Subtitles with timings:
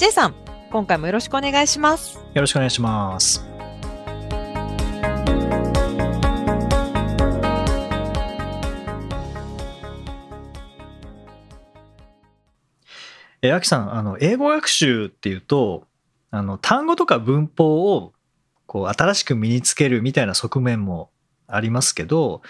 [0.00, 0.34] J さん、
[0.70, 2.16] 今回もよろしくお願いします。
[2.32, 3.44] よろしくお願いします
[13.42, 15.86] え、あきさん、あの、英語学習っていうと、
[16.30, 18.14] あの、単語とか文法を、
[18.64, 21.10] こう、新しく身につけるみたいな側面も
[21.46, 22.40] ありますけど、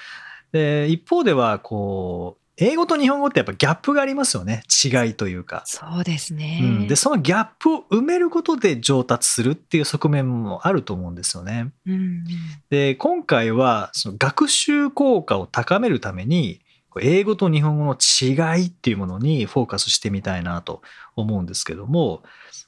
[0.53, 4.63] で、一方では、こう、英語と日本語ってやっぱギャップがありますよね。
[4.85, 5.63] 違いというか。
[5.65, 6.61] そうですね。
[6.63, 11.73] うん、で、そのギャップを埋めることで上達するっていう側面もあると思うんですよね。
[11.87, 12.25] うん
[12.69, 16.61] で、今回は、その学習効果を高めるために、
[17.01, 20.83] 英語と日本語の違いっていうものにフォーカスしてみたいなと
[21.17, 22.23] 思うんですけども、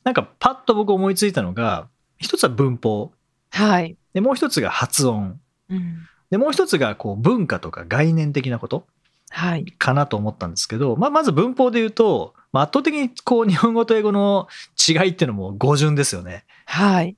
[0.05, 3.13] なんかパッと僕思いついたのが、一つは文法。
[3.51, 3.97] はい。
[4.15, 5.39] で、もう一つが発音。
[5.69, 8.87] うんで、もう一つがこう文化とか概念的なことはい。
[9.79, 14.49] かなと思ったんですけど、まあ、まず文法で言うと、まあ、圧倒的にこう 日本語と英語の
[14.89, 16.45] 違いっていうのも語順ですよね。
[16.67, 17.17] はい。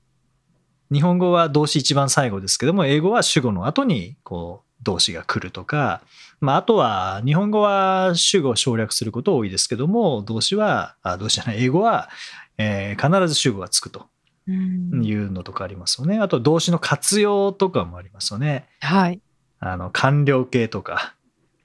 [0.91, 6.01] 日本語は動詞一番最後ですけども、英語は主語の後にこう動詞が来るとか、
[6.39, 12.09] まあ、あとは日本語は主語を省略すること多いですけども、動詞は、あ動詞じゃない、英語は、
[12.57, 14.07] えー必ず主語がつくと
[14.47, 16.19] うんいうのとかありますよね。
[16.19, 18.67] あと動詞の活用とかもありますよね。
[18.79, 19.19] はい。
[19.59, 21.15] あの完了形とか、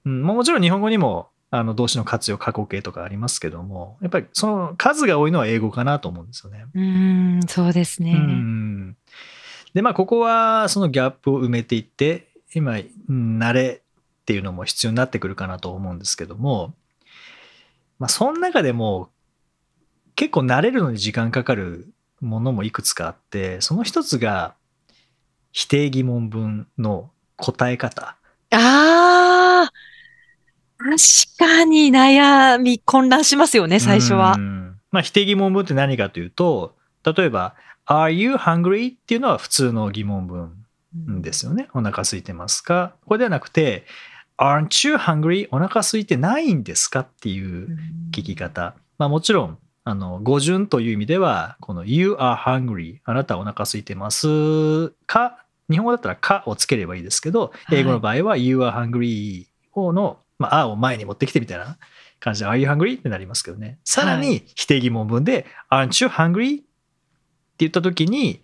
[0.05, 6.67] うん、もちろん日本語にもあの動詞の活用過去形とかありますけどもやっぱりその数が多いのは英語かなと思うんですよね。
[6.75, 8.13] うん、そうですね。
[8.13, 8.97] うん
[9.74, 16.74] でまあここはそのギャップを埋めていって今うん慣れっていうのも必要になってくるかなと思うんですけども、
[17.98, 19.11] まあ、その中でも
[20.14, 24.55] 結構慣れるのに時間かかるものもいくつかあってその一つが
[25.53, 28.17] 否定疑問文の答え方。
[28.53, 29.73] ああ、
[30.83, 34.41] 確かに悩み混乱しますよね、最初はう。
[34.41, 36.74] んまあ、否定疑問文って何かというと、
[37.05, 37.55] 例えば、
[37.86, 38.92] Are you hungry?
[38.92, 41.68] っていうのは普通の疑問文ですよね。
[41.74, 42.95] お腹空いてますか？
[43.05, 43.85] これではなくて、
[44.39, 45.48] Aren't you hungry?
[45.51, 47.01] お腹空いてないんですか？
[47.01, 47.68] っていう
[48.11, 48.74] 聞き方。
[48.97, 55.45] まあもちろん、あの、語順という意味では、この You are hungry あなたはお腹空いてますか？
[55.68, 61.77] 日本語だったらかをつければいいですけど、はい英語の場合は You are hungry をの、まあ、あを前に持ってきてみたいな
[62.18, 62.98] 感じで Are you hungry?
[62.98, 63.78] ってなりますけどね。
[63.84, 66.56] さらはに否定疑問文で Aren't you hungry?
[66.56, 66.64] って
[67.58, 68.42] 言った時に、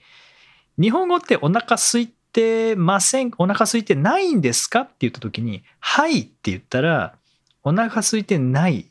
[0.79, 4.83] 日本語ってお腹空いてません、お腹空いてないんですか？
[4.83, 7.17] って言った時に、はいって言ったら、
[7.63, 8.91] お腹空いてない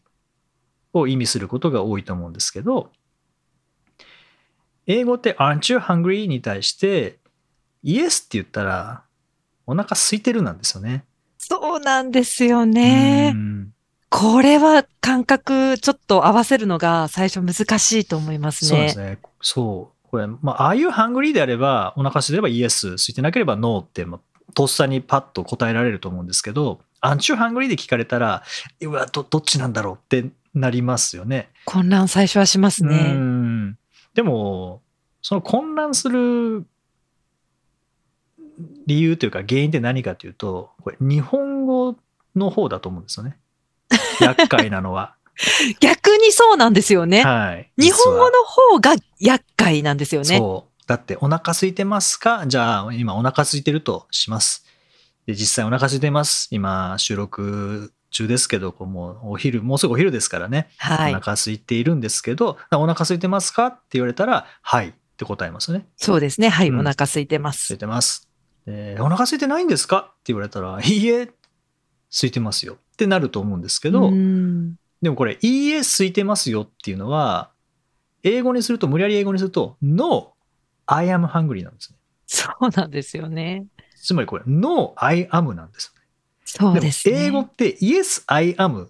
[0.94, 2.92] を意味することが多いと思うんですけど、
[4.88, 6.26] 英語って aren't you hungry?
[6.26, 7.20] に対して、
[7.84, 9.04] イエスって言ったら、
[9.68, 11.06] お腹空いてるなんですよね。
[11.48, 13.38] そうなんですよねう。
[13.38, 13.72] ん
[14.10, 19.00] これは感覚ちょっと合わせるのが最初難しいと思いますねそうです。
[19.00, 19.18] ね。
[19.42, 20.10] そう。
[20.10, 28.44] これ、まあ、are you hungry であれば、お腹空いてればイエス、空いてなければノーって、まあ、とっさにパッと答えられると思うんですけど、aren't you hungry で聞かれたら、
[28.82, 31.50] うわ、ど、どっちなんだろうってなりますよね。
[31.66, 32.96] 混乱最初はしますうね。
[33.12, 33.78] ん。
[34.14, 34.82] でも、
[35.22, 36.66] その混乱する
[38.86, 41.96] 理由というか原因って何かというと、これ日本語
[42.36, 43.38] の方だと思うんですよね。
[44.22, 45.16] 厄介なのは。
[45.82, 47.24] 逆にそうなんですよね。
[47.24, 47.70] はい。
[47.78, 50.38] 日本語の方が厄介なんですよね。
[50.38, 50.84] そう。
[50.88, 52.46] だってお腹空いてますか？
[52.48, 54.66] じゃあ今お腹空いてるとします。
[55.26, 56.48] で、実際お腹空いてます。
[56.52, 60.70] 今収録中ですけど、こうもうお昼、もうすぐお昼ですからね。
[60.78, 61.12] はい。
[61.12, 63.68] お腹空いているんですけど、お腹空いてますか？
[63.68, 65.86] って言われたら、はいって答えますね。
[65.98, 66.48] そうですね。
[66.50, 66.70] はい。
[66.70, 67.78] うんお腹空いてま空いす。
[67.78, 68.30] てます。
[68.66, 69.98] でお腹空いてないんですか？
[69.98, 71.28] って言われたら、いいえ、
[72.10, 77.52] 空いてますよってなると思うんですけど、うんでもこれ、いいえ、空いてますよっていうのは、
[78.24, 80.34] 英語にすると、無理やり英語にすると、No,
[80.88, 81.98] I am hungry なんですね。
[82.26, 83.68] そうなんですよね。
[84.02, 85.94] つまりこれ、No, I am なんです。
[86.44, 87.14] そうですね。
[87.14, 88.88] も英語って Yes, I am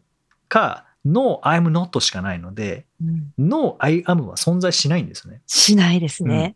[0.48, 5.42] か No, I'm not しかないので、うん No, I am は存在しないんですね。
[5.48, 6.56] しないですね。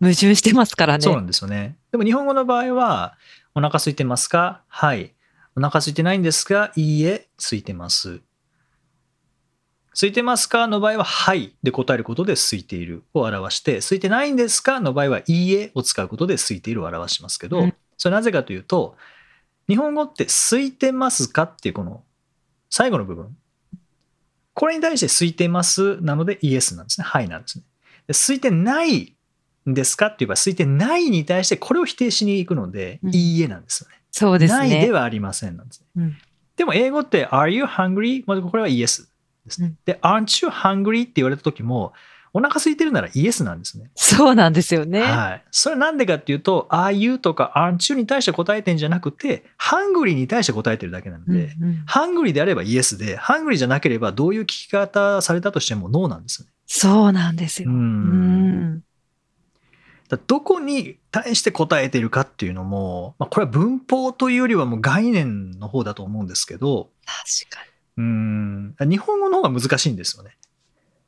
[0.00, 1.02] 矛盾してますからね。
[1.02, 1.76] そうなんですよね。
[1.90, 3.16] でも日本語の場合は、
[3.54, 4.62] お腹空いてますか？
[4.68, 5.14] はい。
[5.56, 8.20] お腹空いてないんですかいいえ、空いてます。
[9.92, 18.96] 空いてますかの場合は、はいで答えることで空いているを表して、空いてないんですかの場合は、いいえを使うことで空いているを表しますけど、うんそれなぜかというと、
[19.68, 22.02] 日本語って空いてますかっていうこの
[22.70, 23.36] 最後の部分。
[24.54, 27.04] これに対して空いてますなのでイエスなんですね。
[27.04, 27.64] はいなんですね。
[28.06, 29.14] で空いてないん
[29.74, 30.06] ですか？
[30.06, 33.96] って言えば、空いてないに対してこれを否定しに行くので、うんいいえなんですよね。
[34.10, 34.90] そうですないでね。
[34.92, 35.86] はありませんなんですね。
[35.96, 36.16] うん
[36.56, 38.22] でも英語って、Are you hungry?
[38.26, 39.10] まずこれはイエス
[39.46, 39.68] ですね。
[39.68, 41.04] うんで、Aren't you hungry?
[41.04, 41.94] って言われた時も、
[42.32, 43.90] お腹空いてるならイエスなんですね。
[43.96, 45.00] そうなんですよね。
[45.00, 45.44] はい。
[45.50, 56.52] それはなんでかっていうと、Are you とか Aren't you に対して答えてんじゃなくて、hungry に対して答えてるだけなのうんで、うんハングリーであればイエスで、ハングリーじゃなければどういう聞き方されたとしてもノーなんですよね。
[56.66, 57.70] そうなんですよ。
[57.70, 58.82] ううんん。
[60.16, 67.70] どこに対して答えてるかっていうのも、まあ、これは文法というよりはもう概念の方だと思うんですけど、確かに。
[67.98, 70.36] うん、日本語の方が難しいんですよね。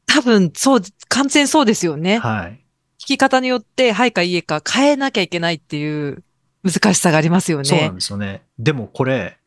[0.06, 2.18] 多分、そう、完全そうですよね。
[2.18, 2.60] はい。
[3.00, 6.22] 聞き方によって、はいかいいえか変えなきゃいけないっていう
[6.62, 7.64] 難しさがありますよね。
[7.64, 8.42] そうなんですよね。
[8.58, 9.38] でもこれ、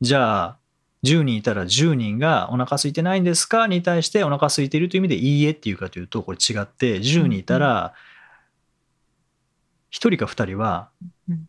[0.00, 0.56] じゃあ、
[1.02, 3.66] 10人いたら10人がお腹空いてないんですか？
[3.66, 7.94] に対してお腹空いているという意味でいいえっていうかというと、これ違って、10人いたら、
[9.92, 10.90] 1人か2人は
[11.28, 11.48] うん、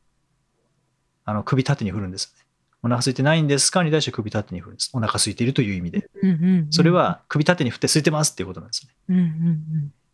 [1.26, 2.46] あの首縦に振るんですよね。
[2.84, 4.90] お腹空いてないんですかに対して首縦に振るんです。
[4.94, 6.10] お腹空いているという意味で。
[6.72, 8.94] それ、は首縦に振って空いてますっていうことなんですね。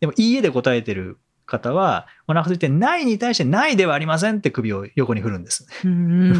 [0.00, 5.66] でも、いいえで答えてる方は、お腹空いてないに対してないではありませんって首を横に振るんです。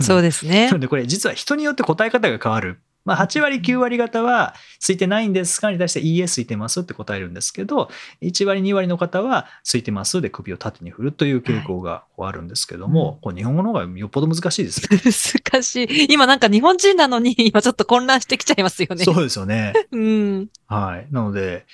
[0.02, 0.78] そうですねなの。
[0.80, 2.78] でこれ実は人によって答え方が変わる。
[3.08, 7.88] まあ、8割9割方は空いてないんですかに対していいえ空いてますって答えるんですけど
[8.20, 15.00] 1割2割の方は空いてますで首を縦に振るという傾向があるんですけども、うんこう日本語の方がよっぽど難しいですね。
[15.50, 16.12] 難しい。
[16.12, 19.04] 今なんか日本人なのに、今ちょっと混乱してきちゃいますよね。
[19.04, 19.72] そうですよね。
[19.90, 20.48] うん。
[20.66, 21.08] はい。
[21.10, 21.64] なので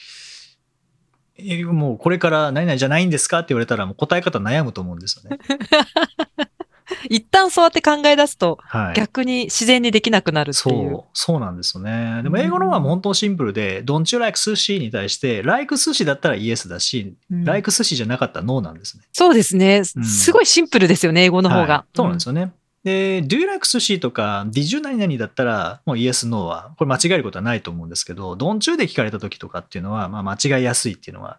[1.37, 5.38] えもうこれから何々じゃないんですかって言われたらもう答え方悩むと思うんですよね。
[7.08, 8.94] 一旦そうやって考え出すと、はい。
[8.94, 10.90] 逆に自然にできなくなるっていう。
[10.90, 12.20] そう、そうなんですよね。
[12.22, 14.78] でも英語の方は本当シンプルで、Don't you like sushi?
[14.78, 19.04] に対して、like 寿司だったら yes だし、うん like 寿司じゃなかったら no なんですね。
[19.12, 19.82] そうですね。
[19.96, 21.75] うんすごいシンプルですよね、英語の方が。
[21.75, 22.52] はいそうなんですよね。
[22.84, 23.98] で、do you like sushi?
[23.98, 31.38] とか、did you 何々だったら、もう yes, no は、これ間違えることはないと思うんですけど、don't you で聞かれた時とかっていうのは、まあ間違いやすいっていうのは、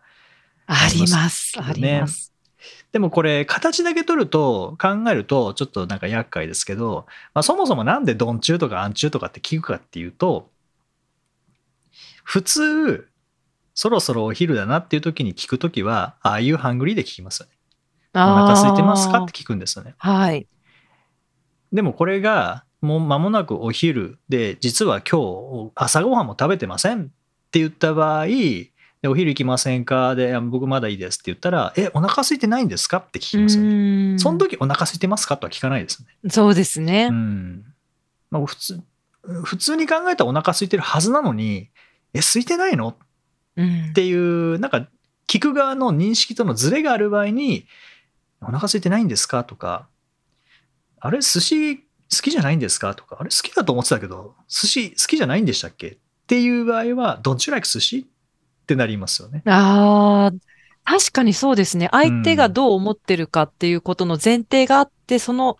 [0.65, 1.53] あります。
[1.59, 2.34] あありますります。
[2.91, 10.49] でもこれ、形だけ取ると、考えると、ちょっとなんか厄介ですけど、まあ、そもそもなんでドンチューとかアンチューとかって聞くかっていうと、
[12.23, 13.07] 普通、
[13.73, 17.51] そろそろお昼だなっていう時に聞くときは、ああいうハングリーで聞きますよね。
[18.13, 19.95] お腹空いてますかって聞くんですよね。
[19.97, 20.47] はい。
[21.73, 25.19] でもこれが、もう間もなくお昼で、実は今
[25.69, 27.05] 日朝ごはんも食べてませんっ
[27.51, 28.25] て言った場合、
[29.05, 30.15] でお昼行きませんか？
[30.15, 32.97] で、僕まだいいですって言ったら、え、お腹空いてないんですか？
[32.97, 33.69] って聞きますよね。
[33.69, 34.19] うん。
[34.19, 35.37] その時お腹空いてますか？
[35.37, 36.31] とは聞かないですね。
[36.31, 37.09] そうですね。
[37.11, 37.13] う。
[37.13, 37.65] ん。
[38.31, 38.81] まあ、普通、
[39.43, 41.69] 普通に考えたらお腹空いてるはずなのに、
[42.15, 42.87] え、空いてないの？
[42.89, 42.95] っ
[43.57, 43.93] うん。
[43.93, 44.87] ていう、なんか、
[45.27, 47.67] 聞く側の認識とのズレがある場合に、
[48.41, 49.43] お腹空いてないんですか？
[49.43, 49.87] とか、
[50.99, 51.83] あれ、寿司好
[52.23, 52.95] きじゃないんですか？
[52.95, 55.87] とか、あれ、好きだと思ってたけど、寿司好きじゃないんでしたっけ？
[55.89, 58.07] っていう場合は、Don't you like 寿司
[58.65, 59.43] ってなりますよね。
[59.45, 61.87] ああ、確かにそうですね。
[61.91, 65.57] 相手がどう思ってるかっていうことの前提があって、その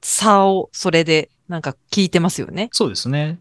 [0.00, 2.70] 差をそれでなんか聞いてますよね。
[2.72, 3.40] そうですね。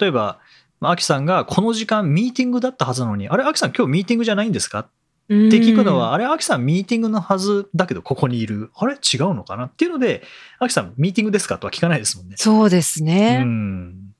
[0.00, 0.38] 例えば、
[0.78, 4.78] まあアキさんがこの時間ミーティングだったはずなのに、あれ、アキさん今日ミーティングじゃないんですか？
[4.80, 4.88] っっ
[5.28, 8.72] て聞くのは、あれ、アキさんミーティングのはずだけどここにいる。
[8.74, 9.66] あれ違うのかな？
[9.66, 10.22] っていうので、
[10.58, 11.58] アキさんミーティングですか？
[11.58, 12.34] とは聞かないですもんね。
[12.36, 13.44] そうですうね。
[13.44, 14.12] ん。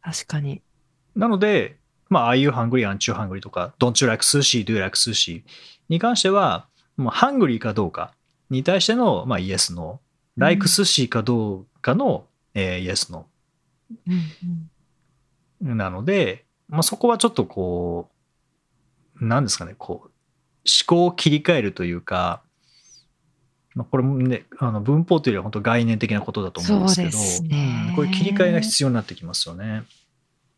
[0.00, 0.62] 確かに。
[1.16, 1.78] なので、
[2.12, 2.88] まあ、Are you hungry?
[2.88, 3.40] Aren't you hungry?
[3.40, 4.64] とか、Don't you like sushi?
[4.64, 5.42] Do you like sushi?
[5.88, 6.66] に関しては、
[6.96, 8.12] もう hungry かどうか
[8.50, 10.00] に対しての、まあ、Yes, No。
[10.36, 13.26] like うん sushi かどうかの、えー Yes, No。
[15.60, 18.10] なので、まあ、そこはちょっとこ
[19.20, 20.12] う、なんですかね、こう、思
[20.86, 22.42] 考を切り替えるというか、
[23.74, 29.84] まあ、これもね、あの文法というよりは本当概念的なことだと思うんですけど、そうねうんこういう切り替えが必要になってきますよね。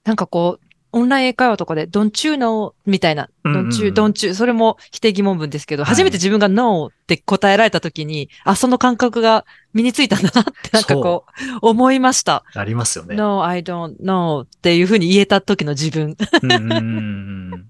[0.05, 2.73] なんかこう、オンライン英会話とかで、don't you know?
[2.87, 12.45] みたいな、うんうん don't you, don't you, それも否定疑問文ですけど、はい初めて自分が no って答えられたときに、あ、その感覚が身についたんだなって、なんかこう、思いました。
[12.55, 13.17] ありますよね。
[13.17, 16.17] no, I don't know っていうふうに言えた時の自分。
[16.43, 17.65] うんうんうんう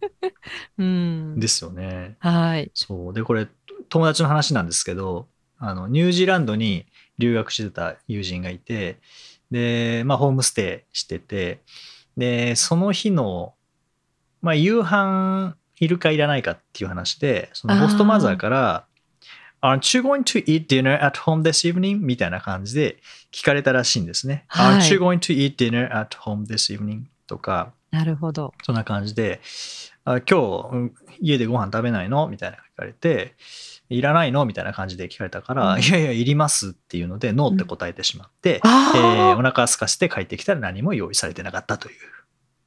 [0.78, 1.40] うん ん。
[1.40, 2.16] ですよね。
[2.18, 2.70] はい。
[2.74, 3.14] そう。
[3.14, 3.48] で、これ、
[3.88, 5.28] 友達の話なんですけど、
[5.58, 6.84] あの、ニュージーランドに
[7.18, 8.98] 留学してた友人がいて、
[9.50, 11.60] で、まあ、ホームステイしてて、
[12.16, 13.54] で、その日の、
[14.42, 18.86] まあ、夕飯いるかいらないかっていう話で、そのホストマザーから、
[19.62, 21.98] Aren't you going to eat dinner at home this evening?
[21.98, 22.98] みたいな感じで
[23.32, 24.44] 聞かれたらしいんですね。
[24.48, 27.04] はい Aren't you going to eat dinner at home this evening?
[27.26, 28.52] とか、なるほど。
[28.62, 29.40] そんな感じで、
[30.04, 32.28] あ今日うん家でご飯食べないの？
[32.28, 33.34] みたいな聞かれて、
[33.90, 34.44] いらないの？
[34.44, 41.94] みたいな感じで聞かれたから、うんいやいや、いりますっていうので、ノーって答えてしまって、あえーあ、お腹空かせて帰ってきたら何も用意されてなかったという。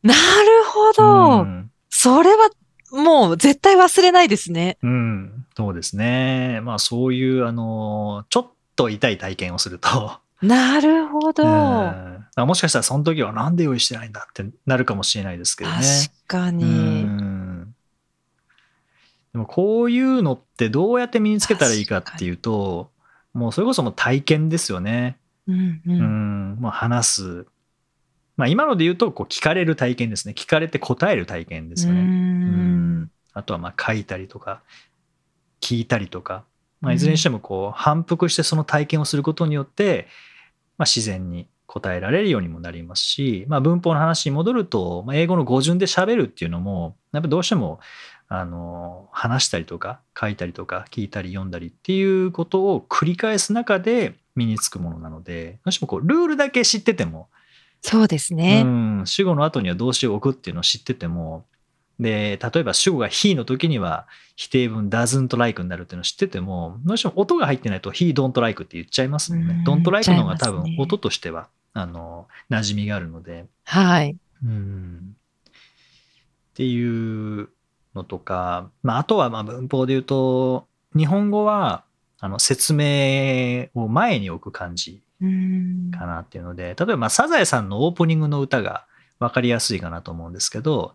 [0.07, 0.19] なる
[0.65, 1.41] ほど。
[1.41, 2.49] うんそれは
[2.91, 4.77] もう絶対忘れないですね。
[4.83, 6.61] うん、そうですね。
[6.61, 11.43] まあそういう、あの、ちょっと痛い体験をすると、なるほど。
[12.45, 15.77] もしかしたらその時はなんで用意してないんだってなるかもしれないですけどね。
[15.77, 17.06] う確かに。
[19.37, 22.91] んでもこういうのってどうやって身につけたらいいかっていうと、
[23.33, 25.17] もうそれこそもう体験ですよね。
[25.47, 25.81] うんう。
[25.85, 27.45] うんん、もう話す。
[28.35, 30.33] まあ今ので言うとこう聞かれる体験ですね。
[30.35, 32.01] 聞かれて答える体験ですよね。
[32.01, 32.09] ううん
[33.03, 34.61] んあとはまあ書いたりとか
[35.61, 36.43] 聞いたりとか、
[36.81, 40.07] まあ、いずれにしてもこう反復してその体験をすることによって、
[40.77, 47.79] まあ、自然に答えられるようにもなりますし、まあ、文法の話に戻ると、まあ、英語の語順で喋るっていうのもやっぱどうしても
[48.29, 57.29] あの話したりとか書いたりとか聞いたり読んだりっていうことを繰り返す中で身につくものなのでどうしてもこうルールだけ知ってても
[57.81, 58.63] そうですね。
[58.65, 61.45] うん、主語の後には動詞を置くっていうのを知ってても、
[61.99, 69.63] で、例えば主語が he の時には否定文 doesn't like になるっていうのを知ってても、どうしても音が入ってないと he don't like って言っちゃいますもんね。
[69.65, 74.17] うん don't like の方が多分音としては、あの、馴染みがあるので、はい。
[74.43, 75.15] うん。
[76.51, 77.49] っていう
[77.97, 81.83] のとか、まあ、あとはまあ文法で言うと、日本語は、
[82.19, 85.91] あの、説明を前に置く感じうん。
[85.91, 88.85] かなっていうので、例えば、まあ、サザエさんのオープニングの歌が
[89.19, 90.93] 分かりやすいかなと思うんですけど、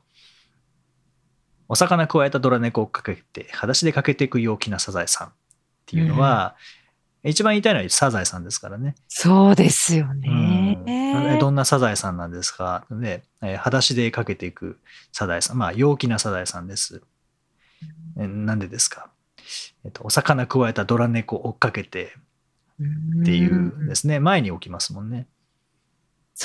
[1.69, 5.31] お魚加えたドラ猫をかけて、裸足でかけていく陽気なサザエさんっ
[5.87, 6.57] ていうのは、
[7.25, 8.95] 一番言いたいのはサザエさんですからね。
[9.09, 10.83] そうですようんね。
[10.87, 12.85] えどんなサザエさんなんですか？
[12.91, 14.81] で、えー裸足でかけていく
[15.13, 15.59] サザエさん。
[15.59, 17.03] まあ、陽気なサザエさんです。
[18.19, 19.11] えなんでですか、
[19.85, 22.17] えっと、お魚加えたドラ猫を追っかけて
[23.21, 25.27] っていうですね、前に置きますもんね。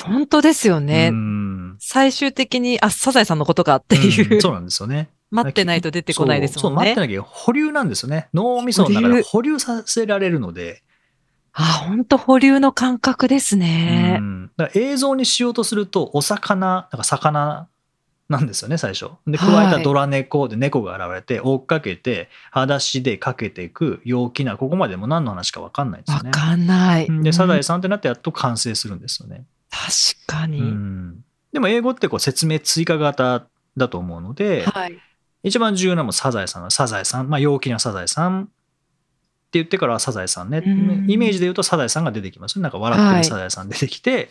[0.04, 1.14] 本当ですよねう。
[1.14, 5.10] ん最終的に、あ、サザエさんのことかっていう、うんそうなんですよね。
[5.30, 7.00] 待ってないと出てこないですもんそうそう待っねて。
[7.00, 8.28] なきゃ保留なんですよね。
[8.32, 10.82] 脳みその中で保留させられるので、
[11.52, 14.22] あ、本当保留の感覚ですねう。
[14.22, 17.68] んだから映像にしようとすると、お魚、なんか魚
[18.28, 19.10] なんですよね、最初。
[19.26, 26.28] で、加えたドラ猫で猫が現れて、追っかけて、裸足でかけていく陽気な、ここまでも何の話か分かんないんですよね。
[26.28, 27.06] わかんない。
[27.06, 29.44] うんで、サザエうんさんってなってやっと完成するんですよね。
[29.70, 30.60] 確かに。
[30.60, 34.98] うんでも英語ってこう説明追加型だと思うので、はい。
[35.42, 36.62] 一番重要なのはもうサザエさん。
[36.62, 38.44] のサザエさん、まあ、陽気なサザエさん。
[39.48, 41.10] って言ってからはサザエさんね、うん。
[41.10, 42.56] イメージで言うとサザエさんが出てきます。
[42.56, 44.28] よなんか笑ってるサザエさん出てきて、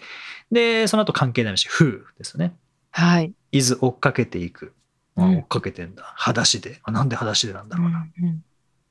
[0.51, 2.55] でその後関係ないし Who ですよね。
[2.91, 3.33] はい。
[3.51, 4.73] is 追っかけていく、
[5.15, 5.37] あうん。
[5.37, 6.03] 追っかけてんだ。
[6.15, 6.81] 裸足で。
[6.83, 8.43] あなんで裸足でなんだろうな、うんうん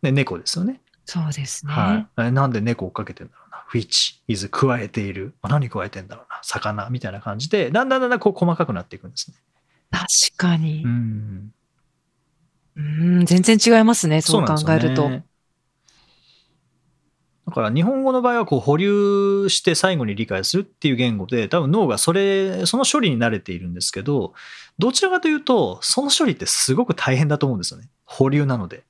[0.03, 1.73] で猫ですよね、そうですね。
[1.73, 2.23] はい。
[2.23, 3.65] えなんで猫追っかけてんだろうな。
[3.73, 5.35] which is 加えている。
[5.43, 6.41] あ何加えてんだろうな。
[6.43, 7.71] 魚みたいな感じで。
[7.71, 9.37] だんだんだんだんこう細かくなっていくんですね。
[9.91, 10.83] 確かに。
[10.85, 10.89] う。
[10.89, 11.53] ん
[12.77, 14.21] うん、全然違いますね。
[14.21, 15.09] そう考えると。
[15.09, 15.25] ね
[17.47, 24.35] だから日本語の場合はこう保留して最後に理解するっていう言語で多分脳がそれその処理に慣れているんですけど
[24.81, 28.83] どちらかというとその処理ってすごく大変だと思うんですよね保留なので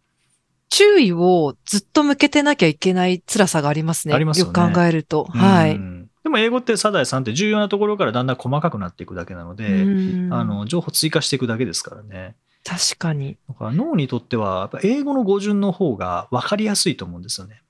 [0.71, 4.15] 注意をずっと向けてなきゃいけない辛さがありますね。
[4.15, 5.25] ありますよねく考えると。
[5.25, 5.77] はい。
[5.77, 12.35] うんでも英語ってサザエさんって重要なところからだんだん細かくなっていくだけなので、うんあの情報追加していくだけですからね
[12.67, 13.37] 確かに。
[13.49, 17.63] だから脳にとっては英語の語順の方が分かりやすいと思うんですよね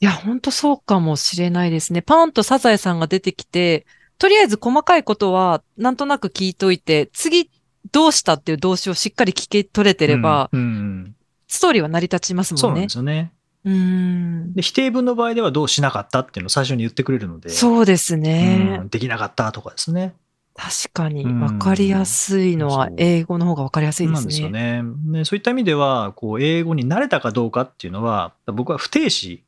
[0.00, 2.02] いや、本当そうかもしれないですね。
[2.02, 3.86] パンとサザエさんが出てきて、
[4.18, 7.50] とりあえず細かいことはなんとなく聞いといて、次
[7.90, 11.16] どうしたっていう動詞をしっかり聞き取れてれば、うんうん
[11.48, 12.88] ストーリーは成り立ちますもねそうなんんで。
[12.88, 13.32] すよね
[13.64, 14.54] うん。
[14.54, 18.78] で否定文の場合ではどうしなかったっていうのを最初に言ってくれるのでそうですね。
[18.80, 20.14] うんできなかったとかですね。
[20.54, 21.24] 確かに。
[21.24, 24.82] うんわかりやすいのはそう英語の方がわかりやすいでなんすですよね。
[24.82, 25.20] ね。
[25.20, 29.42] でそういった意味ではこう英語に慣れたかどうかっていうのは僕は不定詞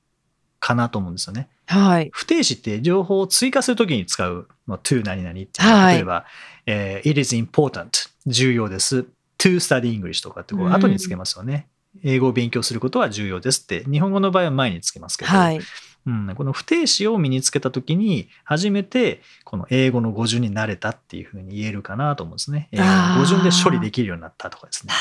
[0.60, 1.48] かなと思うんですよね。
[1.66, 2.10] はい。
[2.12, 6.24] 不定詞って情報を追加するときに使う、まあ、to 何々っていうのははい例えば、
[6.66, 7.90] えー it is important
[8.26, 9.06] 重要です。
[9.38, 11.68] to study English とかってこううん後につけますよね。
[12.02, 15.60] 英語を勉強することは重要ですって日本語の場合は前につけますけど、はい。
[16.06, 22.68] うん、この不定詞を身につけた時に初めてこの英語の語順になれたっていうふうに言えるかなと思うんですね。
[22.72, 24.92] 英語の語順で処理できるようになったとかですね。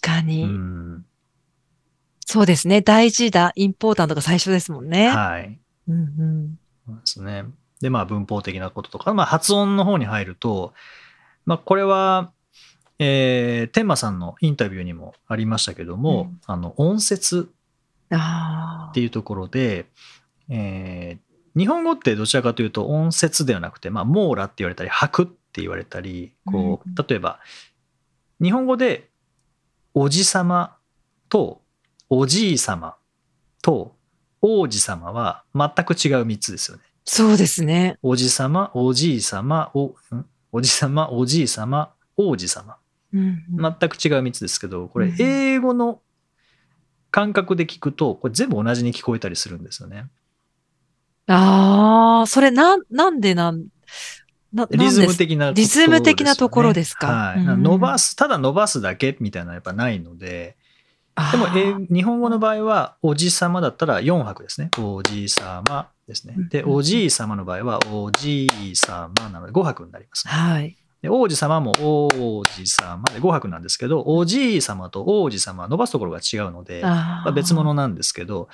[0.14, 0.44] かに。
[0.44, 1.04] うん
[2.32, 2.80] そうですね。
[2.80, 5.08] 大事だ、インポータントが最初ですもんね。
[5.08, 5.58] はい。
[5.88, 6.58] うんうん。
[6.86, 7.44] そうですね。
[7.80, 10.72] で、まあ文法的なこととか、まあ発音の方に入ると、
[11.44, 12.32] まあこれは、
[12.98, 17.50] えー、天馬さんのインタビューにもありましたけども、うんあの音節
[18.10, 19.86] あっていうところで、
[20.48, 27.40] えー日本語ってどちらかというと音節ではなくて、まあ、網羅って言われたり拍って言われたりこう例えば
[28.42, 29.10] 日本語で
[29.92, 30.78] おじさま
[31.28, 31.60] と
[32.08, 32.96] おじいさま
[33.60, 33.94] と
[34.40, 36.82] 王子様は全く違う3つですよね。
[37.04, 37.98] そうですね。
[38.02, 40.24] おじさまおじいさまおん？
[40.52, 42.78] おじさまおじいさま王子様
[43.12, 46.00] うんうん全く違う3つですけどこれうん英語の
[47.10, 50.06] 感覚で聞くとこれ全部同じに聞こえたりするんですよね。
[51.26, 53.66] ああ、それなん、なんでなん、
[54.52, 57.06] なリズム的なことリズム的なところですか？
[57.06, 57.40] はい。
[57.40, 60.56] うん伸ばす、ただ伸ばすだけみたいなやっぱないので、
[61.30, 64.70] でもあー英日本語の場合は、おじさまだったら4拍ですね。
[64.78, 66.34] おじさまですね。
[66.50, 70.32] で、うんおじいさまの場合は、おじいさまなので5拍になりますね。
[70.32, 70.76] はい。
[71.02, 78.48] で王子様も王子様で5拍なんですけど、おじい様と王子様は伸ばすところが違うので、あまあ、別物なんですけど、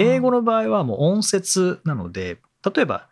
[0.00, 2.38] 英語の場合はもう音節なので、
[2.74, 3.08] 例えば、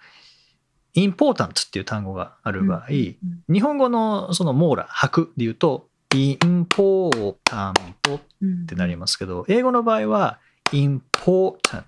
[0.97, 3.17] important っていう単語がある場合、うんうん
[3.51, 6.65] 日本語のその網羅、拍で言うと、important
[7.31, 10.41] っうんてなりますけど、英語の場合は
[10.73, 11.85] important。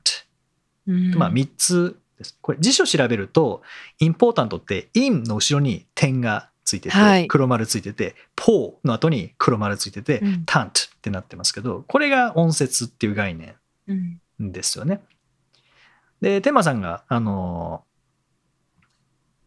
[0.87, 1.15] うん。
[1.17, 2.39] まあ3つです。
[2.41, 3.63] これ辞書調べると、
[4.01, 10.71] important って in の後ろに点がついてて、はい黒丸ついてて、po の後に黒丸ついてて、うん tant っ
[11.03, 13.57] てなってますけど、これが音節っていう概念
[13.89, 15.01] うんですよね。
[16.21, 17.83] で、テンマさんが、あの、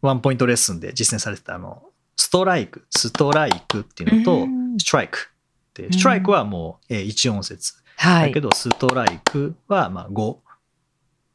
[0.01, 1.84] ワンポイントレッスンで実践されてた、あの、
[2.18, 5.32] ストライク、ストライクっていうのとう、ん strike
[5.69, 7.74] って、ん strike はもうえー一音節。
[7.95, 8.41] はいだけ。
[8.41, 10.39] ど、ストライクはまあ5っ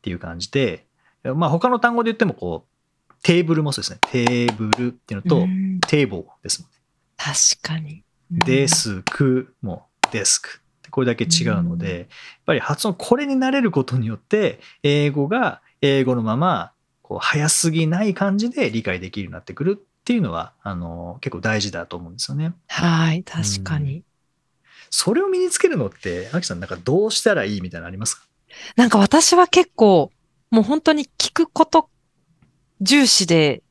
[0.02, 0.86] ていう感じで、
[1.34, 2.68] まあ他の単語で言っても、こう、
[3.22, 3.98] テーブルもそうですね。
[4.10, 5.46] テーブルっていうのと、
[5.82, 6.76] うん table ですもんね。
[7.16, 8.04] 確かに。
[8.32, 10.60] うんデスクもデスク。
[10.90, 12.06] これだけ違うので、うんやっ
[12.46, 22.54] ぱり発音これに慣れることによって英語が英語のままこう早すぎない感じで理解できるようになってくるっていうのはあの結構大事だと思うんですよね。
[22.68, 24.02] はい、確かに。
[24.90, 28.26] それを身につけるのってアキさんなんかどうしたらいいみたいなのありますか？
[28.76, 30.10] なんか私は結構、
[30.50, 31.90] もう本当に聞くこと
[32.80, 33.62] 重視で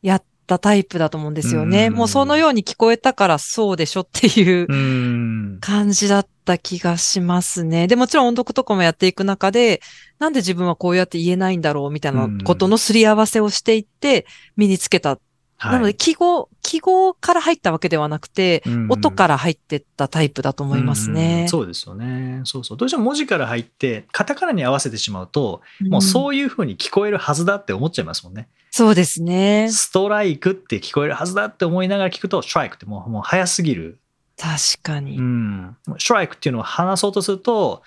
[0.00, 1.86] やったタイプだと思うんですよね。
[1.88, 7.86] うんもうそのように聞こえたからそうでしょっていううん感じだった気がしますね。
[7.86, 9.80] で、もちろん音読とかもやっていく中で、
[10.18, 15.18] なんで自分はこうやって言えないんだろうみたいなことのすり合わせをしていって身につけた。
[15.58, 21.46] なので、記号、記号から入ったわけではなくて、音からら入ってったタイプだと思いますね。
[21.48, 22.42] そうですよね。
[22.44, 22.76] そうそう。
[22.76, 28.48] どうしても文字から入ってカタカナに合わせてしまうと、もうそういうふうに聞こえるはずだって思っちゃいますもんね。
[28.76, 29.70] そうですね。
[29.70, 33.98] ストライクって聞こえるはずだって思いながら聞くと、ストライクってもうもう早すぎる。
[34.36, 35.16] 確かに。
[35.16, 35.76] うん。
[35.96, 37.82] ストライクっていうのを話そうとすると、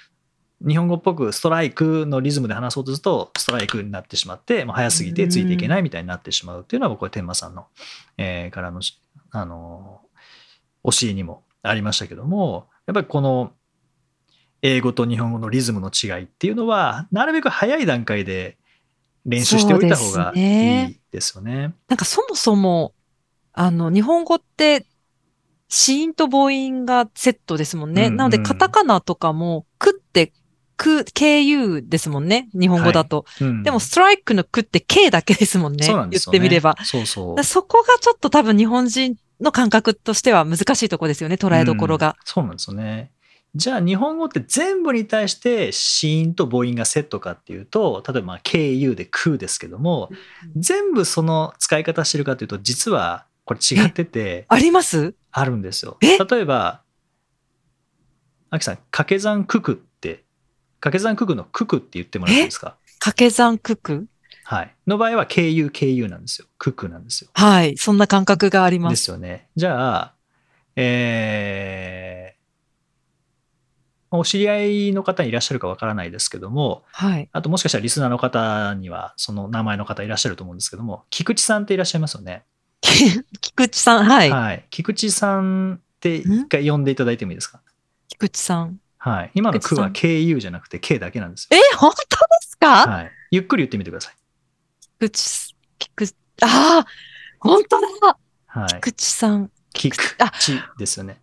[0.68, 7.68] 日本語っぽくストライクのリズムで話そうとすると、ストライクになってしまって、もう早すぎてついていけないみたいになってしまうっていうのは、僕は天馬さんの、
[8.18, 8.82] えーからの、
[9.30, 10.02] あの、
[10.84, 13.52] 教えにもありましたけども、やっぱりこの
[14.64, 18.58] 英語と日本語のリズムの違いっていうのは、なるべく早い段階で
[19.26, 21.74] 練習しておいた方がいいですよね。
[21.88, 22.94] なんかそもそも、
[23.54, 24.86] あの、日本語って、
[25.68, 28.04] 子音と母音がセットですもんね。
[28.04, 30.34] うんうんなので、カタカナとかも、くって、
[30.78, 32.50] く、KU ですもんね。
[32.54, 33.26] 日本語だと。
[33.42, 35.86] うんでも、ストライクのくって K だけですもんね。
[35.86, 36.18] んね。
[36.18, 36.78] 言ってみれば。
[36.84, 37.44] そうそう。
[37.44, 41.36] そこがちょっと多分日本人の感覚としては難しいところですよね。
[41.36, 42.08] 捉えどころが。
[42.08, 43.12] うんそうなんですよね。
[43.56, 50.12] じゃあ日本語って全部に対して子音と母音がセットかっていうと例えばまあ KU で「空」ですけども
[50.56, 55.16] 全部その使い方してるかというと実はこれ違っててあります？
[55.32, 55.98] あるんですよ。
[56.02, 56.18] え？
[56.20, 56.82] 例えば
[58.52, 60.24] アキさん掛け算九九って
[60.80, 62.78] 掛け算九九の九九って言ってもらっていいですか？
[63.00, 64.06] 掛け算九九？
[64.44, 64.76] はい。
[64.88, 66.48] の場合は KU、KU なんですよ。
[66.60, 67.30] 九九なんですよ。
[67.34, 67.78] はい。
[67.78, 68.90] そんな感覚がありま。
[68.90, 69.48] ですすよね。
[69.56, 70.14] じゃあ、
[70.76, 72.39] えー
[74.12, 77.30] お知り合いの方いらっしゃるかわからないですけども、はい。
[77.32, 82.44] あともしかしたらリスナーの方にはその名前の方いらっしゃると思うんですけども、菊池さんっていらっしゃいますよね。
[83.42, 84.30] 菊池さん、はい。
[84.32, 84.66] はい。
[84.70, 87.62] 菊池さんって一回呼んでいただいてもいいですか？
[88.08, 88.80] 菊池さん。
[88.98, 89.32] はい。
[89.36, 91.58] 今の菊池さん区は KU じゃなくて K だけなんですよ。
[91.58, 92.88] え、本当ですか？
[92.88, 93.12] はい。
[93.32, 94.16] ゆっくり言ってみてください。
[95.00, 95.20] 菊池、
[95.78, 96.86] 菊池、ああ、
[97.40, 98.18] 本当だ
[98.48, 98.68] はい。
[98.70, 99.52] 菊池さん。
[99.72, 101.22] キクあチですよね。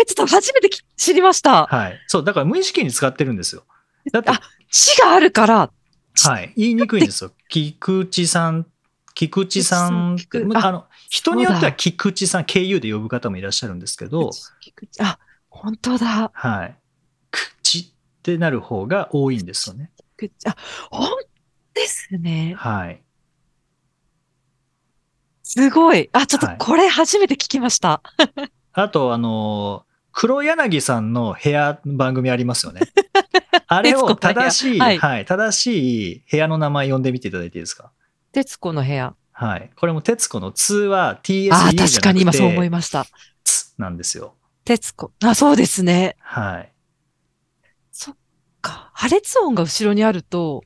[0.00, 1.66] え、ちょっと初めてき知りました。
[1.66, 1.98] はい。
[2.06, 3.64] そう、だから無意識に使ってるんですよ。
[4.12, 5.70] だって、あ地があるから、
[6.24, 6.52] はい。
[6.56, 7.30] 言いにくいんですよ。
[7.48, 8.66] 菊池さん、
[9.14, 10.16] 菊池さん
[10.54, 14.30] あの、人によっては菊池さん、KU で呼ぶ方もいらっしゃるんですけど、
[14.60, 16.30] 菊池あ、本当だ。
[16.32, 16.76] はい。
[17.30, 17.86] 口っ
[18.22, 19.90] てなる方が多いんですよね。
[20.18, 20.56] 菊池あ、
[20.90, 21.08] 本
[21.74, 22.54] 当ですね。
[22.56, 23.02] はい。
[25.42, 26.10] すごい。
[26.12, 28.02] あ、ちょっとはいこれ初めて聞きました。
[28.72, 29.85] あと、あの、
[30.18, 32.80] 黒柳さんの部屋番組ありますよね。
[33.68, 37.92] あれを正しい、はいはい、正しい部屋の名前呼んでみていただいていいですか？
[38.32, 39.14] 徹子の部屋。
[39.32, 39.70] はい。
[39.76, 43.06] これも徹子の2は TSU じゃああ、なくて確かに今そう思いました。
[43.44, 44.34] つなんですよ。
[44.64, 45.12] 徹子。
[45.22, 46.16] あ、そうですね。
[46.20, 46.72] はい。
[47.92, 48.16] そっ
[48.62, 48.90] か。
[48.94, 50.64] 破裂音が後ろにあると、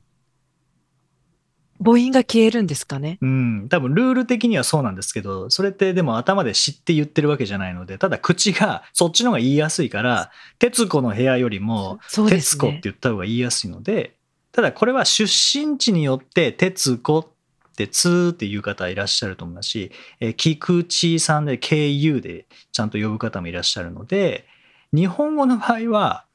[1.83, 3.17] 母音が消えるんですかね？
[3.21, 3.67] うん。
[3.69, 12.81] 多分ルール的にはそうなんですけど、それってでも頭で知って言ってるわけじゃないので、ただ口がそっちの方が言いやすいから、徹子の部屋よりも、徹子って。
[12.83, 14.15] 言った方が言いやすいので、
[14.51, 17.27] ただこれは出身地によって、徹子っ
[17.75, 24.45] てつーっていう方いらっしゃると思いますし、えー菊池さんで KU でちゃんと呼ぶ方もいらっしゃるので、
[24.93, 26.25] 日本語の場合は、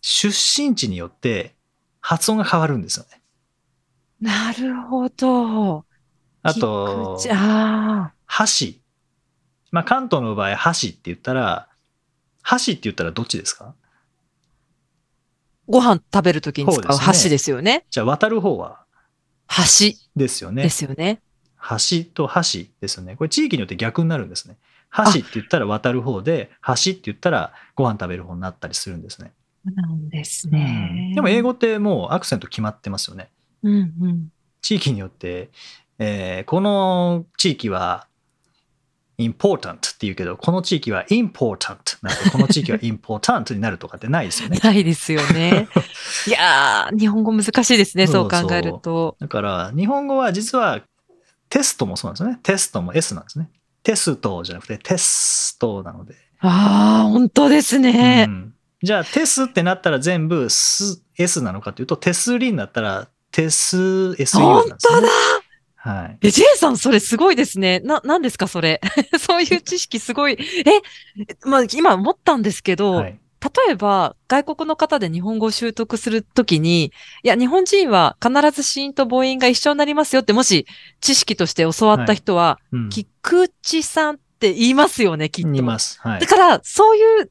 [0.00, 1.54] 出身地によって
[2.00, 3.20] 発音が変わるんですよね。
[4.20, 5.84] なるほど。
[6.42, 8.80] あと、あ箸。
[9.70, 11.68] まあ、関東の場合、箸って言ったら、
[12.42, 13.74] 箸って言ったらどっちですか？
[15.68, 17.86] ーご飯食べるときに使そう箸ですよね。
[17.90, 18.84] じゃあ、渡る方は？
[19.46, 20.70] 箸ですよねで。
[20.70, 21.20] すよね。
[21.58, 23.16] 橋と箸ですよね。
[23.16, 24.58] これ地域によって逆になるんですね。
[24.90, 29.32] 箸って言ったら渡る方で、橋って言ったらご飯食べる方になったりするんですね。
[29.64, 31.14] なんですうねん。
[31.14, 33.30] でも英語ってもうアクセント決まってますよね。
[33.64, 34.28] うんうん。
[34.62, 35.50] 地域によって、
[35.98, 38.06] えーこの地域は
[39.18, 44.58] important って言うけど、この地域は important なので、この地域は important になるとかってないですよね。
[44.62, 45.68] ないですよね。
[46.26, 49.16] いやー、日本語難しいですね、そう考えると。
[49.20, 50.82] だから日本語は実は
[51.48, 52.40] テストもそうなんですよね。
[52.42, 53.48] テストも S なんですね。
[53.82, 56.14] テストじゃなくてテストなので。
[56.40, 58.30] ああ、本当ですねう。
[58.30, 64.78] んじゃあテスってなったら全部ス S なのかというとテスリになったらテス SU なん本です、ね。
[64.80, 65.08] 当だ
[65.76, 66.18] はい。
[66.22, 67.80] え、ジェイさん、それすごいですね。
[67.80, 68.80] な、なんですか、それ？
[69.18, 70.38] そういう知識すごい。
[70.64, 70.80] え、
[71.44, 73.18] まあ、今思ったんですけど、はい。
[73.66, 76.92] 例えば、外国の方で日本語を習得するときに、
[77.24, 80.66] いや、日本人は必ず子音と母音が一緒になりますよって、もし
[81.00, 85.50] 知識として教わった人は、うん、菊池さんって言いますよね、きっと。
[85.50, 86.00] 言います。
[86.00, 86.26] はいだ。
[86.26, 87.30] から、そういう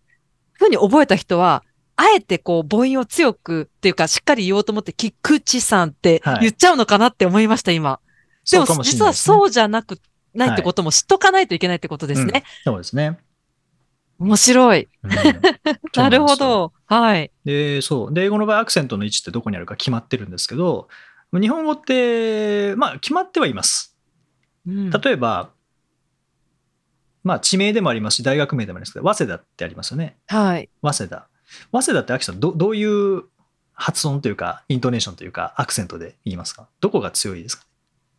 [0.52, 1.64] ふうに覚えた人は、
[1.96, 8.00] あえてこう母音を強くっていうか、しっかり言おうと思って、菊池さんってはい言っちゃうのかなって思いました、今。
[8.52, 10.00] でも実はそうじゃなく、
[10.34, 12.44] ないってことも知っとかないといけないってことですね。
[12.66, 13.20] うんそうですね。
[14.20, 14.88] 面白い。
[15.04, 15.12] うん
[15.96, 16.36] なるほ。
[16.36, 16.74] ど。
[16.86, 17.32] はい。
[17.46, 18.14] で、そう。
[18.14, 20.88] で、英語の場合アクセントの位置ってどこにあるか決まってるんですけど、
[21.34, 23.98] 日本語って、まあ決まってはいます。
[24.68, 25.52] うん例えば、
[27.24, 30.18] まあ地名でもありますし、大学名でもありますけど、早稲田ってありますよね。
[30.28, 30.70] はい。
[30.82, 31.28] 早稲田。
[31.72, 33.24] 早稲田って、アキさんど、どういう
[33.74, 36.68] 発音というか、イントネーションというか、アクセントで言いますか？
[36.80, 37.66] どこが強いですか？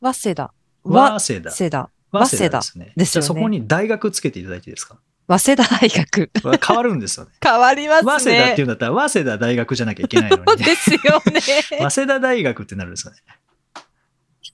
[0.03, 0.53] 早稲田。
[0.85, 1.51] 早稲田。
[1.51, 1.91] 早稲田。
[2.13, 2.93] 早稲田ですね。
[2.97, 4.99] ですよねそこに大学つけていただいていいですか？
[5.27, 6.31] 早稲田大学。
[6.67, 7.33] 変わるんですよね。
[7.43, 8.11] 変わりますね。
[8.11, 10.99] 早稲田っていうんだったら、早稲田大学じゃなきゃいけないのに、ね、ですよ
[11.33, 11.41] ね。
[11.91, 13.19] 早稲田大学ってなるんですよね。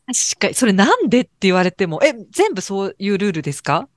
[0.07, 0.55] 確かに。
[0.55, 3.89] それなんでって言われても、え、全部そういうルールですか？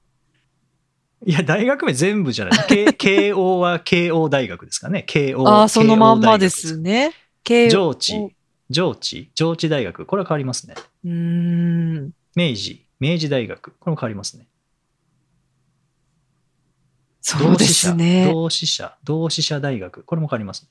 [1.25, 2.67] いや、大学名全部じゃない。
[2.67, 5.03] K- 慶応は慶応大学ですかね。
[5.03, 5.47] 慶応。
[5.47, 7.13] ああ、そのまんまですね。
[7.43, 8.35] 慶応上智、
[8.69, 10.05] 上智、上智大学。
[10.05, 10.75] これは変わりますね。
[11.05, 12.11] うーん。
[12.35, 13.71] 明治、明治大学。
[13.79, 14.47] これも変わりますね。
[17.21, 18.29] そうですね。
[18.29, 20.03] 同志社、同志社大学。
[20.03, 20.67] これも変わりますね。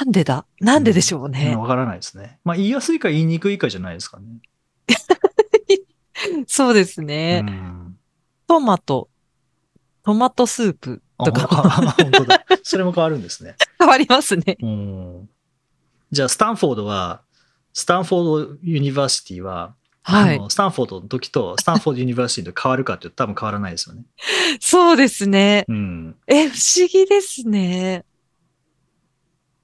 [0.00, 0.46] なんでだ？
[0.60, 1.56] なんででしょうわ、ね。
[1.66, 2.38] からないですね。
[2.42, 4.26] まあ、言いやすいか言いにくいかじゃないですかね。
[6.48, 7.40] そうですうね。
[7.42, 7.89] ん。
[8.50, 9.08] トマト、
[10.02, 12.44] トマトスープあとか本当だ。
[12.64, 13.54] それも変わるんですね。
[13.78, 14.56] 変わりますね。
[14.60, 15.30] うん。
[16.10, 17.22] じゃあ、スタンフォードは、
[17.72, 20.44] Stanford University は、はい。
[20.48, 24.02] スタンフォードの時と Stanford University と変わるかって多分変わらないですよね。
[24.58, 25.64] そうですね。
[25.68, 26.16] うん。
[26.26, 28.04] え、不思議ですね。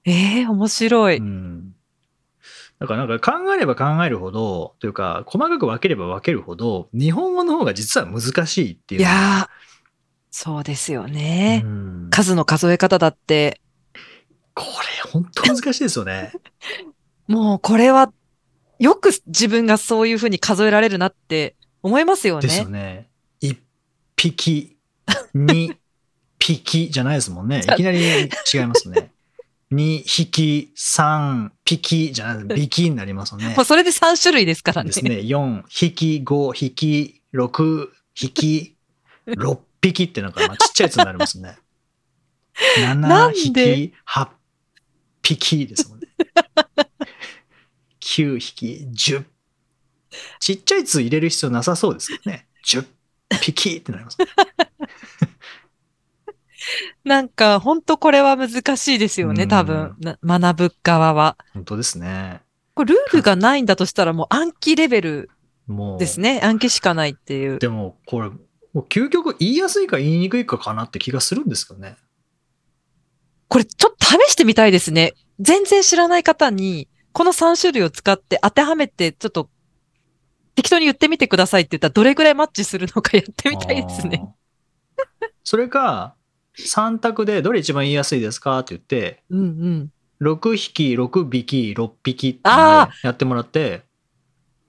[0.04, 1.16] えー、面白い。
[1.16, 1.74] うん。
[2.78, 9.66] だからなんか考えれば考えるほど、というか、細かく分ければ分けるほど、日本語の方が実は難しいっていういやー、
[10.30, 11.62] そうですよね。
[11.64, 13.60] うん数の数え方だって、
[14.54, 14.64] こ
[15.04, 16.32] れ本当難しいですよね。
[17.26, 18.12] もうこれは、
[18.78, 22.70] よく自分がそういうふうに数えられるなって思いますよですよね。
[22.70, 23.08] ね。
[23.40, 23.58] 一
[24.16, 24.76] 匹、
[25.34, 25.74] 二
[26.38, 27.60] 匹じゃないですもんね。
[27.72, 29.12] いきなり違いますね。
[29.70, 32.60] 二匹、三匹じゃない。
[32.60, 33.64] 匹になりますよね もう。
[33.64, 34.88] それで3種類ですからね。
[34.88, 35.22] ですね。
[35.24, 38.76] 四匹、五匹、六匹、
[39.26, 41.58] 六匹ってなんかまあちっちゃいやつになりますね。
[42.78, 43.76] 七なんで？
[43.76, 44.30] 匹、八
[45.22, 46.06] 匹ですもんね。
[48.00, 49.24] 九匹、十
[50.40, 52.46] ちっちゃい「つ」入れる必要なさそうですけどね。
[52.64, 52.84] 十
[53.40, 54.16] 匹ってなります。
[57.04, 59.96] なんか、本当これは難しいですよね、うん多分。
[60.00, 61.36] な学ぶ側は。
[61.54, 62.42] 本当ですね。
[62.74, 65.30] これルールがないんだとしたらもう暗記レベル。
[65.98, 66.40] ですね。
[66.44, 67.58] 暗記しかないっていう。
[67.58, 68.36] でも、これ、も
[68.74, 71.96] う究極言いやすいか言いにくいかかなって気がするんですけどね。
[73.48, 75.14] これちょっと試してみたいですね。
[75.40, 79.48] 全然知らない方に、この3種類を使って当てはめて、ちょっと
[80.54, 84.22] 適当に言ってみてくださいって言ったらどれぐらいマッチするのかやってみたいですね。
[85.44, 86.16] それか、
[86.58, 89.92] 3択でどれ一番言いやすいですかって言って、うんうん。
[90.20, 93.82] 6匹、6匹、6匹ってあやってもらって、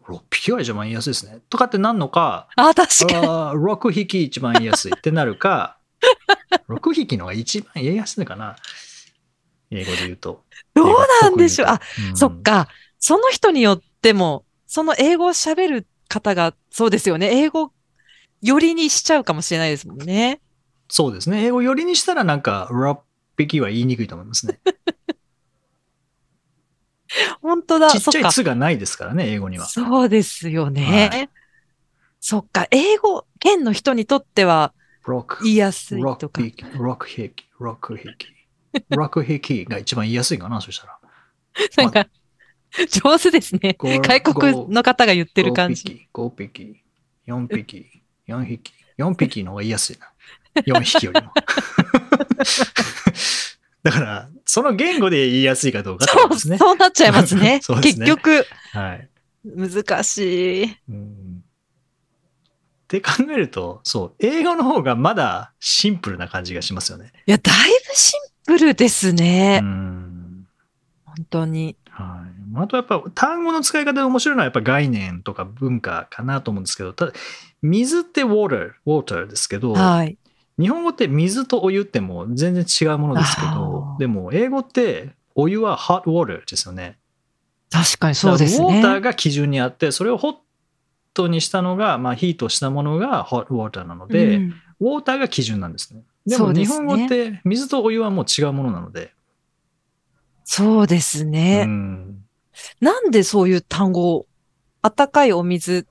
[0.08, 1.40] 6匹は一番言いやすいですね。
[1.50, 3.26] とかってなんのか、あ、確かに。
[3.28, 5.78] あー6匹一番言いやすいってなるか、
[6.70, 8.56] 6匹のが一番言いやすいのかな。
[9.70, 10.44] 英語で言うと。
[10.74, 11.68] どうなんでしょう。
[11.70, 12.42] あ、うんそっ。
[12.42, 12.68] か。
[13.00, 17.30] その人によっても、その英語を喋る方が、そうですよね。
[17.42, 17.72] 英語
[18.42, 20.42] 寄りにしちゃうかもしれないですもんね。
[20.90, 21.46] そうですね。
[21.46, 23.00] 英語寄りにしたらなんか、6
[23.36, 24.60] 匹は言いにくいと思いますね。
[27.42, 27.90] 本当だ。
[27.90, 28.32] ちっちゃいそっか。
[28.34, 29.66] 「つ」がないですからね、英語には。
[29.66, 31.10] そうですよね。
[31.12, 31.30] は
[32.20, 32.68] そっか。
[32.72, 34.74] 英語圏の人にとっては
[35.06, 36.42] 6言いやすいとか。
[36.42, 38.28] 6匹、6匹、6匹。
[38.92, 41.00] 6匹が一番言いやすいかな、そしたら。
[41.84, 42.10] なんか、
[42.90, 43.76] 上手ですね。
[43.78, 46.08] ご外国の方が言ってる感じ。
[46.14, 46.84] 5匹、5匹、
[47.28, 48.74] 4匹、4匹。
[48.98, 50.12] 4匹の方が言いやすいな。
[50.66, 51.32] 4匹よりも。
[53.84, 56.58] だから、その言語で言いやすいかどうかってそう、ことですね。
[56.58, 57.62] そうなっちゃいますね。
[57.64, 59.10] すね結局、はい。
[59.46, 60.78] 難しい。
[60.90, 61.44] うん
[62.88, 67.12] って考えると、そう、英語の方がまだシンプルな感じがしますよね。
[67.26, 69.60] いや、だいぶシンプルですね。
[69.62, 70.48] うん
[71.06, 71.76] 本当に。
[71.90, 77.14] はい、あとやっぱ単語の使い方で面白いのはやっぱ概念とか文化かなと思うんですけど、ただ
[77.62, 80.18] 水って water, water ですけど、はい。
[80.60, 86.98] 日本語って水とお湯ってもう全然違うものですけあど、ーでも英語ってお湯は hot water ですよね。
[87.70, 88.82] 確かにそうですねウォー。
[88.82, 90.36] ターが基準にあって、それをホッ
[91.14, 96.04] トにしたのが、まあヒートしたものが hot water なので、うんウォーターが基準なんですね。
[96.28, 99.12] でも日本語って水とお湯はもう違うものなので、
[100.44, 101.64] そうですね。
[101.66, 102.24] うん
[102.80, 104.28] なんでそういう単語を、
[104.82, 105.88] 温かいお水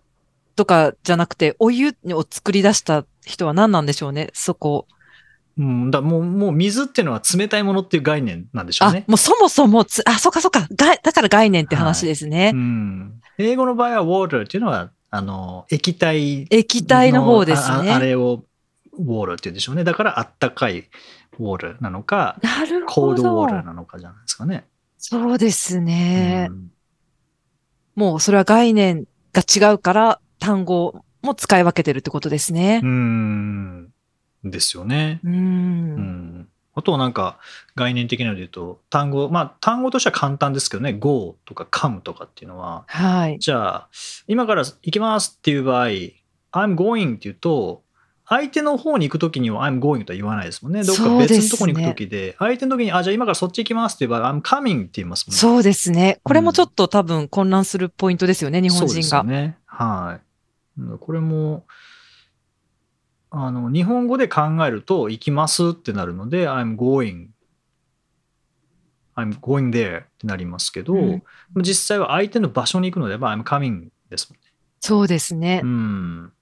[0.55, 4.87] とかじゃなくて、お湯を作り出した人は何なんでしょうね、そこ。
[5.59, 9.05] うん、だもうもう水っていうのは冷たいものっていう概念なんでしょうあね、。
[9.09, 10.67] もうそもそもつ、あ、そっかそっか。
[10.71, 12.53] がだから概念って話ですね。
[12.55, 17.99] うん、英語の場合は water っていうのはあの液体液体の方ですあああね。
[18.01, 18.45] れを
[18.99, 20.89] water って言うんでしょうねだからあったかい
[21.39, 23.43] water なのかなるほ cold ど。
[23.45, 24.67] water なのかじゃないですかね。
[24.99, 26.49] そうですね。
[26.51, 26.71] うん
[27.95, 32.87] もうそれは概念が違うから単語も使い分けてるってことですねう。
[32.87, 33.93] ん
[34.45, 35.21] ですよね。
[35.25, 35.29] う。
[35.29, 35.95] うん
[36.41, 37.39] んあとはなんか
[37.75, 43.39] 概念的なので言うと単語まあ単語としては簡単ですけどね go とか come とかっていうのははい。
[43.39, 43.89] じゃあ
[44.29, 47.83] 今から行きますっていう場合 I'm going って言うと
[48.29, 50.83] 相手の方に行くときには I'm going とは言わないですもんね。
[50.83, 55.39] どっか別のとこに行くときで、相手のときに、あ、じゃあ今からそっち行きますって言えば I'm coming って言いますもんね。
[55.39, 56.19] そうですね。
[56.25, 59.19] これもちょっと多分混乱するポイントですよね、日本そうです人が。
[59.19, 59.57] よね。
[59.67, 60.26] はい。
[60.79, 61.67] うんこれも、
[63.31, 67.29] あの、日本語で考えると、行きますってなるので、I'm going,
[69.17, 71.23] I'm going there ってなりますけど、うん
[71.57, 74.53] 実際は相手の場所に行くのであれば I'm coming ですもんね。
[74.81, 75.63] そうですね。
[75.65, 76.33] うん。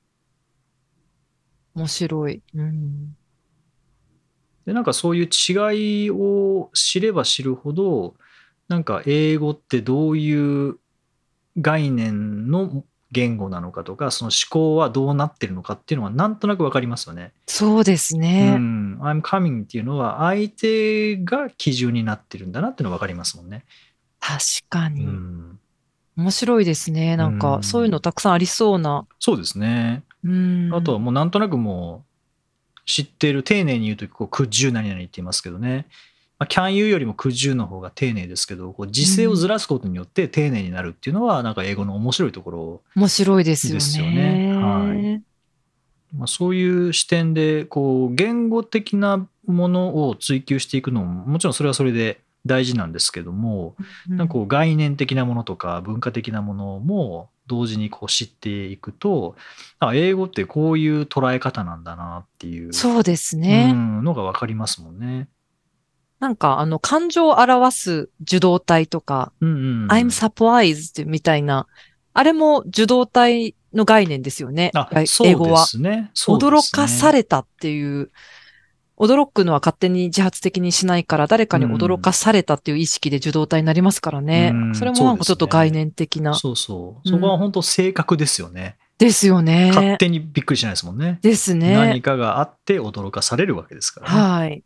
[1.77, 2.43] 面白い。
[2.55, 3.17] うん。
[4.67, 8.15] で、なんかそういう違いを知れば知るほど、
[8.69, 10.79] なんか英語ってどういう
[11.59, 17.33] 概念の言語なのかとか、その思考はどうなってるのかっていうのはなんとなくわかりますよね。
[17.47, 18.57] そうですうね。
[18.57, 18.99] ん。
[19.01, 23.65] I'm coming っていうのは相手が基準になってるんだなっていうのはわかりますもんね。
[24.19, 25.07] 確かうに。
[25.07, 25.59] ん。
[26.17, 27.17] 面白いですね。
[27.17, 29.07] なんか、うんそういうのたくさんありそうな。
[29.21, 30.03] そうですね。
[30.25, 30.71] うん。
[30.75, 32.05] あとはもうなんとなくも
[32.77, 35.87] う知ってる丁寧に言うとこう could you 何々って言いますけどね、
[36.45, 43.79] まあ、can you よりも could you の方が丁寧ですけどこう時勢をずらすことによって丁寧になるっていうのはなんか英語の面白いところ面白いですよね。
[43.79, 45.23] ですよねはい
[46.17, 53.75] まあ、そういう視点でこう言語的なものを追求していくのももちろんそれはそれで大事なんですけども、
[54.09, 59.35] うんなんかこう概念的なものとか文化的なものも同時にこう知っていくと
[59.79, 63.71] あ英語ってこういう捉え方なんだなっていうそうですね。
[63.73, 65.29] うんのが分かりますもんね。
[66.25, 69.49] なんか、あの、感情を表す受動体とか、うん
[69.83, 71.67] うん、I'm surprised みたいな、
[72.15, 74.73] あれも受動体の概念ですよね。
[75.23, 75.91] 英語はね。
[75.91, 78.11] ね驚かされたっていう、
[78.97, 84.53] 驚くのは勝手に自発的にしないから、誰かに驚かされたっていう意識で受動体になりますからね。
[84.55, 86.33] うんそれもなんかちょっと概念的な。
[86.33, 87.07] そうそう。
[87.07, 88.79] うんそこは本当正確ですよね。
[88.97, 89.97] ですよ勝ね。
[89.99, 91.19] 手にびっくりしないですもんね。
[91.21, 92.01] です何ね。
[92.01, 94.19] かがあって驚かされるわけですからね。
[94.19, 94.65] はい。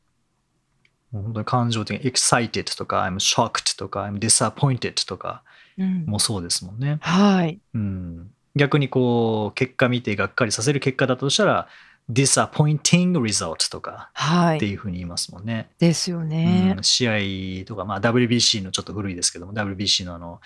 [1.12, 5.42] もう本当に感情的に excited とか I'm shocked とか I'm disappointed とか
[5.79, 6.99] うんもそうですもんね。
[7.01, 7.61] はい。
[7.75, 11.68] うん、逆にこう結果見てがっかりさせる結果だとしたら
[12.11, 14.57] disappointing result とかはい。
[14.57, 15.68] っていうふうに言いますもんね。
[15.79, 16.83] ですよねうん、。
[16.83, 17.09] 試
[17.62, 20.40] 合とか、まあ、WBC のちょっと古いですけども WBC のあの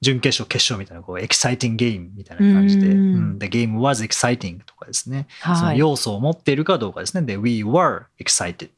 [0.00, 5.78] 準決勝決勝みたいなこうエキサイティングゲームみたいな感じで、ううんん、The game was exciting とかですね、そのはい。
[5.78, 7.26] 要素を持っているかどうかですね。
[7.26, 8.70] で、We were excited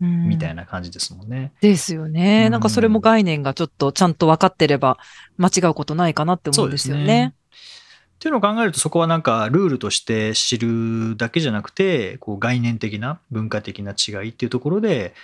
[0.00, 0.56] みたいな。
[0.56, 1.52] な感じですもんね。
[1.60, 2.46] ですよね。
[2.46, 4.98] うんなんかそれも概念がちょっとちゃんと分かってれば
[5.36, 7.34] 間違うことないかなって思うんですよね。
[8.16, 15.14] っていうのを考えるとそこはなんかルールとして知るだけじゃなくてこう概念的な文化的な違いっていうところで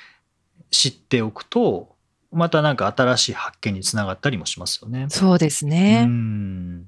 [0.70, 1.96] 知っておくと
[2.30, 5.06] またなんか新しい発見につながったりもしますよね。
[5.08, 6.04] そうですうね。
[6.04, 6.84] ん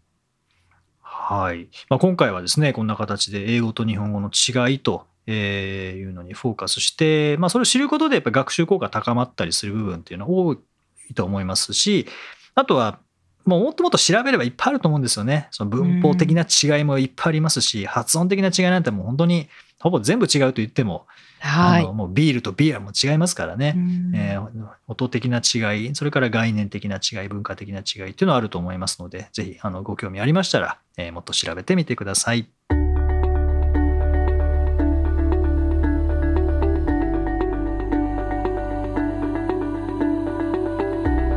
[1.01, 10.59] はいまあ、今回はですねこんな形で英語と日本語の違いと、えーいうのにフォーカスして、まあ、それを知ることでやっぱ学習効果高まったりする部分っていうのは多い
[11.15, 12.07] と思いますし
[12.55, 12.99] あとは
[13.45, 15.49] もうもっともっと調べればいっぱいあると思うんですよね。
[15.51, 19.49] その文法的な違いもいっぱいありますし、発音的な違いなんてもう本当に
[19.81, 21.07] ほぼ全部違うと言っても、
[21.41, 21.93] はいあの。
[21.93, 23.75] もうビールとビアも違いますからね。
[23.77, 32.47] うんえー音的な違い、それから概念的な違い、文化的な違いっていうのはあると思いますので、ぜひあのご興味ありましたら、えーもっと調べてみてください。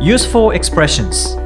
[0.08, 1.38] Useful expressions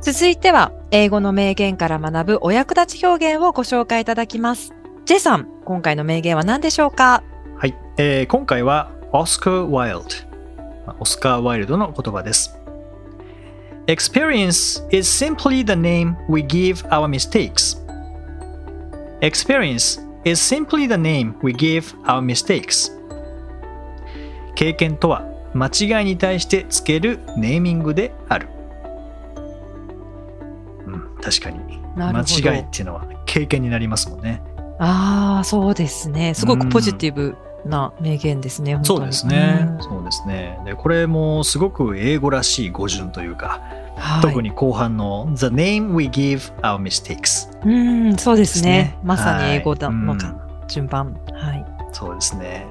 [0.00, 4.74] 続いては、英語の名言から学ぶお役立ち表現をご紹介いただきます。
[5.04, 7.22] J さん、今回の名言は何でしょうか？
[7.56, 10.04] はい、えー今回はオスカー・ワイルド。
[10.98, 12.58] オスカー・ワイルドの言葉です。
[13.86, 17.79] Experience is simply the name we give our mistakes.
[19.22, 22.90] Experience is simply the name we give our mistakes.
[24.54, 28.48] 経験とは間違いに対してつけるネーミングである。
[30.86, 31.80] うん、確かに。
[31.96, 34.42] 間違いっていうのは経験になりますもんね。
[34.78, 36.32] ああ、そうですね。
[36.32, 38.78] すごくポジティブな名言ですね。
[38.82, 39.68] そうですね。
[39.68, 40.58] うんそうですね。
[40.64, 43.60] で、これもすごく英語らしい語順というか、
[43.96, 48.84] はい特に後半の The name we give our mistakes うん、そうですね。
[48.84, 50.34] ですねまさに英語だはいのか、
[50.68, 51.14] 順番。
[51.34, 51.64] はい。
[51.92, 52.66] そうですね。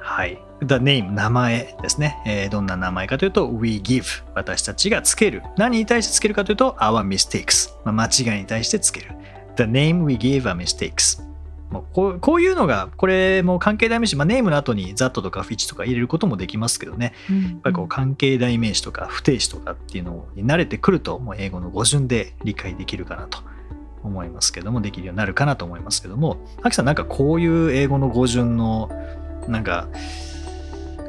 [0.00, 0.36] はい。
[0.62, 5.42] The name 名前ですね、えーどんな名前かというと We give 私たちがつける。
[5.56, 9.14] 何に対してつけるかというと Our mistakes、まあ、間違いに対してつける。
[9.56, 11.22] The name we give our mistakes
[11.70, 17.14] もうこうこういうのがこれも関係代名詞、まあ、ネームの後に That とか Which とか入れることもできますけどね。
[17.30, 23.38] やっやっぱりこう関係代名詞とか不定詞とかっていうのに慣れてくるともう英語の語順で理解できるかなと
[24.02, 28.90] 思いますけどもできるようになるかなと思いますけどもアキさんなんかこういう英語の語順の
[29.46, 29.88] なんか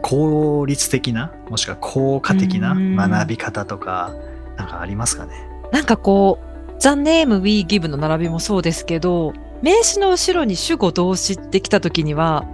[0.02, 2.96] 効率的なもしくは効果的なうん。
[2.96, 4.14] 学び方とか
[4.58, 5.48] なんかありますかね？
[5.72, 12.46] なんかこう、The name we give の並びもそうですけど、名詞の後ろに主語動詞ってきたときには、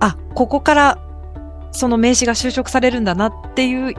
[0.00, 0.98] あ、ここから
[1.72, 3.94] その名詞が修飾されるんだなっていう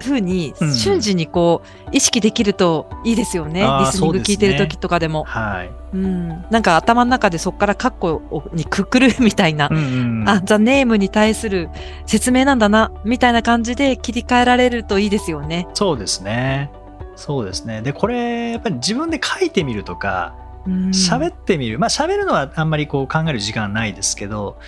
[0.00, 3.66] ふうにうん瞬時にこう意識できるといいですよね。
[3.80, 5.24] リスニング聞いてるときとかでも。
[5.24, 6.28] はい、うん。
[6.50, 11.68] なんか頭の中でそこからカッコにくくるみたいなうんうんあ、ザ・ネームに対する
[12.06, 15.66] 説明なんだな、みたいな感じで切り替えられるといいですよね。
[15.74, 16.70] そうですね
[17.16, 24.58] そうですねでこれやっぱり自分で書いてみるとかうん喋ってみる、まあ喋るのはあんまりこう考える時間はないですけど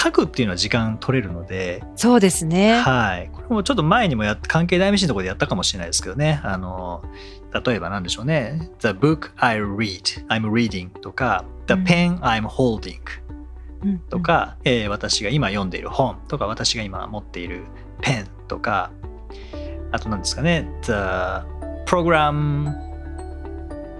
[0.00, 2.78] 書くっていうのは時間取れるので、そうですね。
[2.78, 3.30] はい。
[3.32, 6.40] これもちょっと前にもやっ関係代名詞のところでやったかもしれないですけどね。
[6.44, 7.02] あの、
[7.64, 8.70] 例えば何でしょうね。
[8.80, 13.00] The book I read, I'm reading とか、The うん pen I'm holding
[13.84, 17.64] うんとか、えー私が今読んでいる本とか、私が今持っている
[18.00, 18.90] ペンとか、
[19.92, 20.68] あと何ですかね。
[20.82, 20.92] The
[21.86, 22.85] program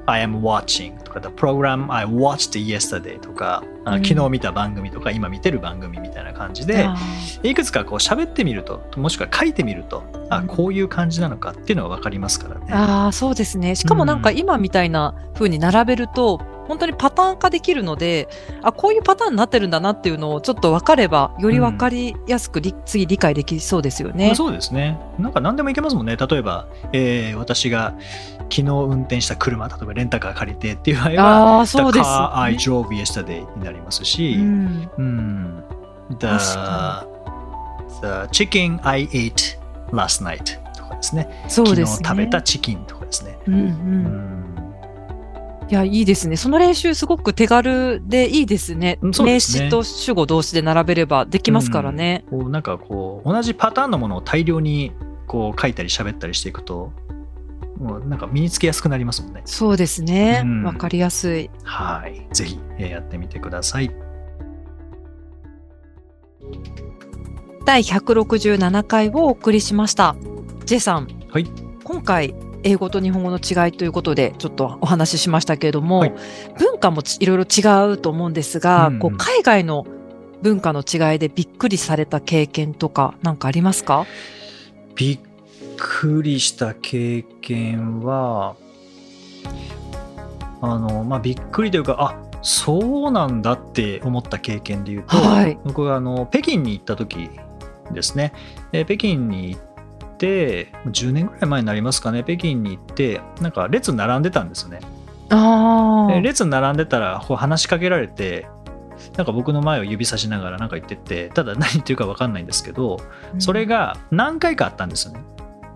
[0.06, 6.96] I am watching とか、The program I watched yesterday とか、うん昨日見た番組とか、今見てる番組みたいな感じで、あ
[7.44, 12.66] いくつかこう喋ってみるともしくは書いてみるとあうんこういう感じなのかっていうのが分かりますからね。
[12.70, 13.76] あーそうですね。
[13.76, 18.28] しかもなんかうん今みたいな風に並べると、本当にパターン化できるので、
[18.62, 24.34] あ、こういうパターンになってるんだなっていうのをちょっと分かれば、より分かりやすくり、次理解できそうですよね。
[24.34, 24.98] そうですね。
[25.18, 26.16] なんか何でもいけますもんね。
[26.16, 27.94] 例えば、えー私が
[28.48, 32.58] 昨日運転した車、例えばレンタカー借りてっていう場合は、ああ、そう The です car I ね。
[32.58, 35.64] drove yesterday になりますし、うんうん、
[36.10, 37.06] The, 確
[38.00, 39.58] the chicken I ate
[39.90, 41.44] last night とかですね。
[41.48, 41.86] そうですね。
[41.86, 43.38] 昨日食べたチキンとかですね。
[43.46, 43.56] うんう。
[43.56, 43.62] うん
[44.42, 44.45] ん
[45.68, 46.36] いや、いいですね。
[46.36, 48.98] その練習すごく手軽でいいですね。
[49.12, 52.24] すね名詞と主語動詞で並べればできますからね。
[52.30, 54.92] こうなんかこう同じパターンのものを大量に
[55.26, 56.92] こう書いたり喋ったりしていくと
[57.78, 59.42] もうなんか身につきやすくなりますもんね。
[59.44, 60.42] そうですね。
[60.44, 61.50] うんわ、かりやすい。
[61.64, 62.26] はい。
[62.32, 63.90] ぜひえーやってみてください。
[67.64, 70.14] 第167回をお送りしました。
[70.64, 71.08] J さん。
[71.30, 71.46] はい
[71.82, 72.34] 今回、
[72.66, 76.14] 英語と日本語の違いということで、ちょっとお話ししましたけれども、はい。
[76.58, 78.94] 文化もちいろいろ違うと思うんですが、うん。
[78.94, 79.86] うんこう海外の
[80.42, 84.04] 文化の違いでびっくりされた経験とか、なんかありますか？
[84.94, 85.18] びっ
[85.76, 88.56] くりした経験は
[90.60, 95.58] あのまあびっくりというかあそうなんだって思った経験で言うと、はい。
[95.64, 97.30] 僕があの北京に行った時
[97.92, 98.32] ですね、
[98.72, 99.75] えー北京に行っ
[100.16, 104.80] て10年ぐらい前になりますかね北京に行ってなんか列並んでたんですよね。
[105.28, 108.46] あで列並んでたらこう話しかけられて
[109.16, 112.98] なんか僕の前を指さしながらなんか言っててただ何言ってるか分かんないんですけど
[113.38, 115.20] それが何回かあったんですよね。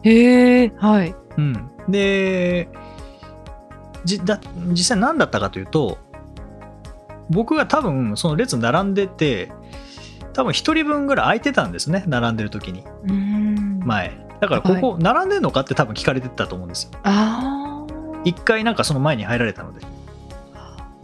[0.03, 1.15] へえ、はい。
[1.37, 2.69] うん、で
[4.05, 5.99] じだ実際何だったかというと
[7.29, 9.53] 僕が多分その列並んでて
[10.33, 12.85] 多分1人分ぐらい空いてたんですね並んでる時に。
[13.85, 16.99] 前だからここ並んでんのかって多分聞かれてたと思うんですよ。
[17.03, 19.87] ああ、一回なんかその前に入られたので。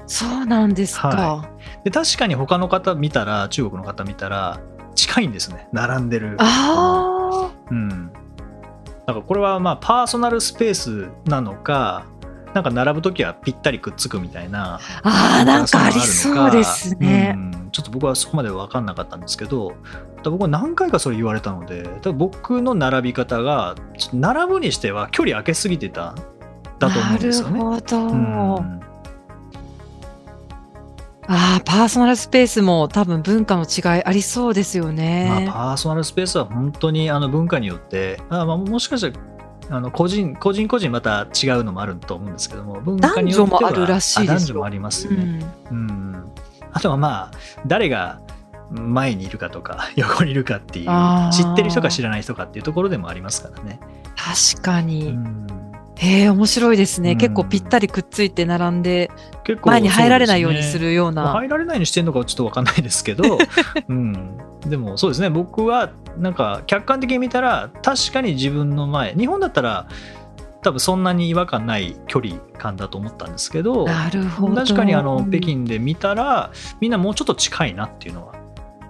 [0.06, 1.08] そうなんですか。
[1.08, 1.48] は
[1.84, 4.60] で確かに他の方見たら中国の方見たら
[4.94, 5.68] 近いんですね。
[5.72, 6.36] 並んでる。
[6.38, 8.12] あうん。
[9.06, 12.06] だからこれはまあパーソナルスペースなのか
[12.56, 17.34] なんか並ぶ時はぴったりくっつくみたいなあ、なんかありそうですね。
[17.36, 19.74] うんちょっと僕はそこまで分かんなかったんですけど
[20.24, 21.82] 僕は何回かそれ言われたので
[22.12, 23.74] 僕の並び方が
[24.14, 26.14] 並ぶにしては距離空けすぎてた
[26.78, 27.58] だと思うんですよね。
[27.58, 27.98] なるほど。
[27.98, 28.80] うん
[31.28, 35.44] ああ、パーソナルスペースも多分文化の違いありそうですよね。
[35.44, 39.35] まあ、パーソナルスペースは本当にあの文化によってあ、まあ、もしかしたら
[39.68, 45.46] あの個人個人個人また違うのもあると思うんですけども文化によっては男女もあるらしいですよあ男女もありますよね。
[45.70, 46.32] うんうん、
[46.72, 47.30] あとはまあ
[47.66, 48.20] 誰が
[48.70, 50.86] 前にいるかとか 横にいるかっていう
[51.32, 53.80] 知ってる人か知らない人かっていうところでもありますからね。
[54.16, 55.08] 確かに。
[55.10, 55.46] うん
[55.96, 57.12] へえ、面白いですね。
[57.12, 59.10] うん結構ぴったりくっついて並んで、
[59.44, 61.22] 結構前に入られないようにするような。
[61.22, 63.38] まあ入られないようにしてるのかはちょっと分かんないですけど、
[63.88, 69.88] うん、でもそうですね僕はなんか客観的に見たら確かに自分の前日本だったら
[70.62, 74.54] 多分そんなに違和感ない距離感だと思ったんですけどなるほど。
[74.54, 78.34] 確かにあの北京で見たらみんなもうちょっと近いなっていうのは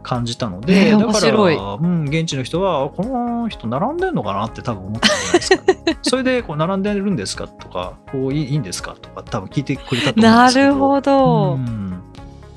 [0.06, 11.54] 感じたので、えーだから、うん、現地の人はこの人並んでんのかなって多分思ったんじゃないですかね それでこう並んでるんですかとかこういいんですかとか多分聞いてくれたと思うんですけどなるほど。
[11.54, 11.86] うん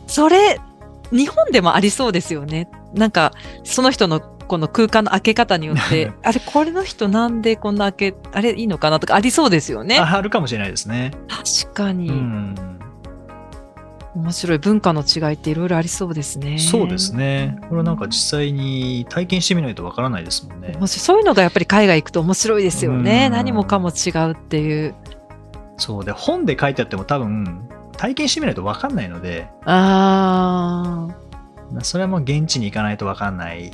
[0.10, 0.60] それ、
[1.12, 2.68] 日本でもありそうですよね。
[2.94, 3.32] なんか、
[3.64, 10.00] その人のこの空間の開け方によって、 あれ、これの人なんでこんな開け、あれいいのかなとかありそうですよね。
[10.00, 11.12] ああるかもしれないですね。
[11.28, 12.56] 確かに、うん、
[14.16, 16.58] 面白い文化の違いっていろいろありそうですね。
[16.58, 17.58] そうですね。
[17.62, 20.76] これはなんか実際に体験してみないとわからないですもんね。
[20.88, 23.28] そういうのがやっぱり海外行くと面白いですよね。
[23.28, 24.96] うん何もかも違うっていう。
[25.78, 31.08] そうで本で書いてあっても多分体験してみないとわかんないので、あ
[31.78, 33.72] あ、それはもう現地に行かないとわかんない。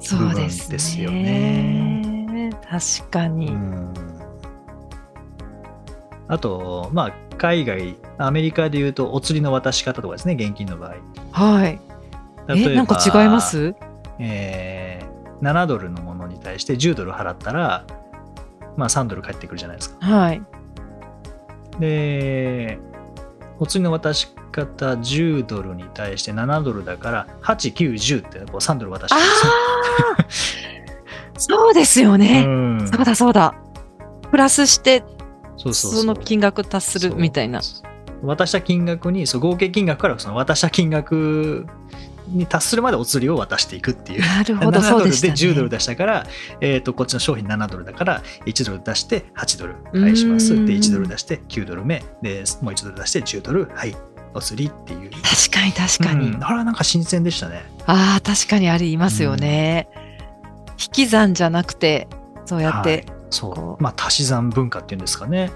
[0.00, 0.64] そうですね。
[0.64, 3.48] 部分ですよね確かに。
[3.48, 3.94] うん
[6.32, 10.94] あと、まあ、海外、アメリカでいうとお釣りの渡し方とかですね、現金の場合。
[11.32, 11.80] はい。
[12.48, 13.74] え、なんか違います？
[14.20, 15.12] えー
[15.42, 17.84] 7ドルのものに対して10ドル払ったら、
[18.76, 20.06] まあ、3ドル返ってくるじゃないですか。
[20.06, 20.42] はい。
[21.80, 22.78] で、
[23.58, 30.56] お釣りの渡し方10ドルに対して7ドルだから、8、9、10ってこう3ドル渡してあるんです
[31.38, 32.44] そうですよね。
[32.46, 33.52] うんそうだそうだ。
[34.30, 35.02] プラスして、
[35.62, 37.60] そうそうその金額達するみたいな。
[38.22, 41.66] 渡した金額にそう合計金額からその渡した金額
[42.28, 44.20] に達するまでお釣りを渡していくっていう。
[44.20, 45.32] なるほど、7ドルでそうでしたね。
[45.34, 46.26] 10ドル出したから、
[46.60, 53.96] えー、とこっちの商品7ドルだから1ドル出して8ドル返しますうんで1ドル出して9ドル目でもう1ドル出して10ドルはい
[54.34, 56.30] お釣りっていう確かに確かに。
[56.30, 59.88] うんあれはなんか新鮮でしたねああ、確かにありますよね。
[60.80, 62.08] 引き算じゃなくて、
[62.44, 65.50] そうやって、はいそこうまあ足し算文化っていうんですかね。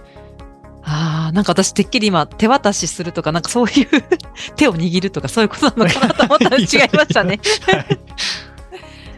[0.89, 3.89] ああ、なんか私てっきり今手渡しするとか、なんかそういう
[4.55, 6.69] 手を握るとかそういうことなのかなと思ったら違いま
[7.05, 7.41] したね。
[7.67, 7.99] はい。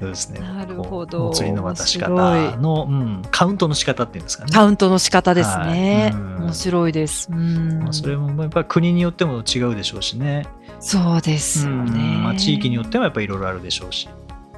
[0.00, 0.40] そうですね。
[0.54, 4.52] なるほこど釣りの渡し方面の、うん、カウントの仕方っていうんですかね。
[4.52, 6.11] カウントの仕方ですね。
[6.14, 6.20] はい。
[6.20, 6.44] うん。
[6.44, 7.28] 面白いです。
[7.30, 7.80] うん。
[7.82, 10.46] まあ、それもやっぱり国によっても違うでしょうしね。
[10.80, 12.14] そうですよね。
[12.16, 12.22] うん。
[12.22, 14.09] まあ、地域によってもやっぱりいろいろあるでしょうし、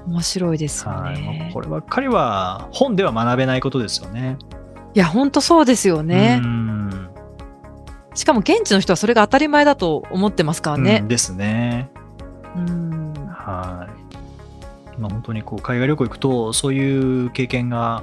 [0.07, 1.51] 面白いですよはい。
[1.53, 4.36] こればっかりは本では学べないことですよね。
[4.94, 6.46] いや、本当そうですよねう。
[6.46, 7.09] ん
[8.14, 11.05] しかも現地の人はそれが当たり前だと思ってますからうんね。
[11.07, 11.90] ですね。
[12.57, 13.88] うんは
[14.98, 15.01] い。
[15.01, 18.03] まあ、本当にこう海外旅行行くとそういう経験が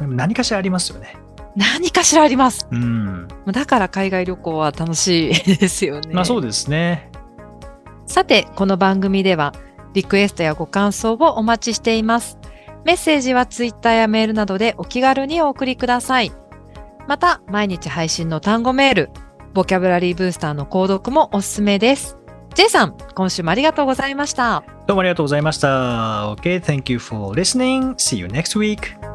[0.00, 1.16] 何かしらありますよね。
[1.56, 2.66] 何かしらあります。
[2.70, 3.28] うん。
[3.46, 6.14] だから海外旅行は楽しいですよね。
[6.14, 7.10] まあそうですね。
[8.06, 9.52] さて、この番組では
[9.94, 12.38] リクエストやご感想をお待ちしています。
[12.84, 16.32] メッセージはツイッターやメールなどでお気軽にお送りください。
[17.06, 19.10] また、毎日配信の単語メール、
[19.54, 22.16] ボキャブラリーブースターの購読もおすすめです。
[22.54, 24.64] J さん、今週もありがとうございました。
[24.86, 26.34] どうもありがとうございました。
[26.34, 27.94] OK, thank you for listening.
[27.96, 29.11] See you next week.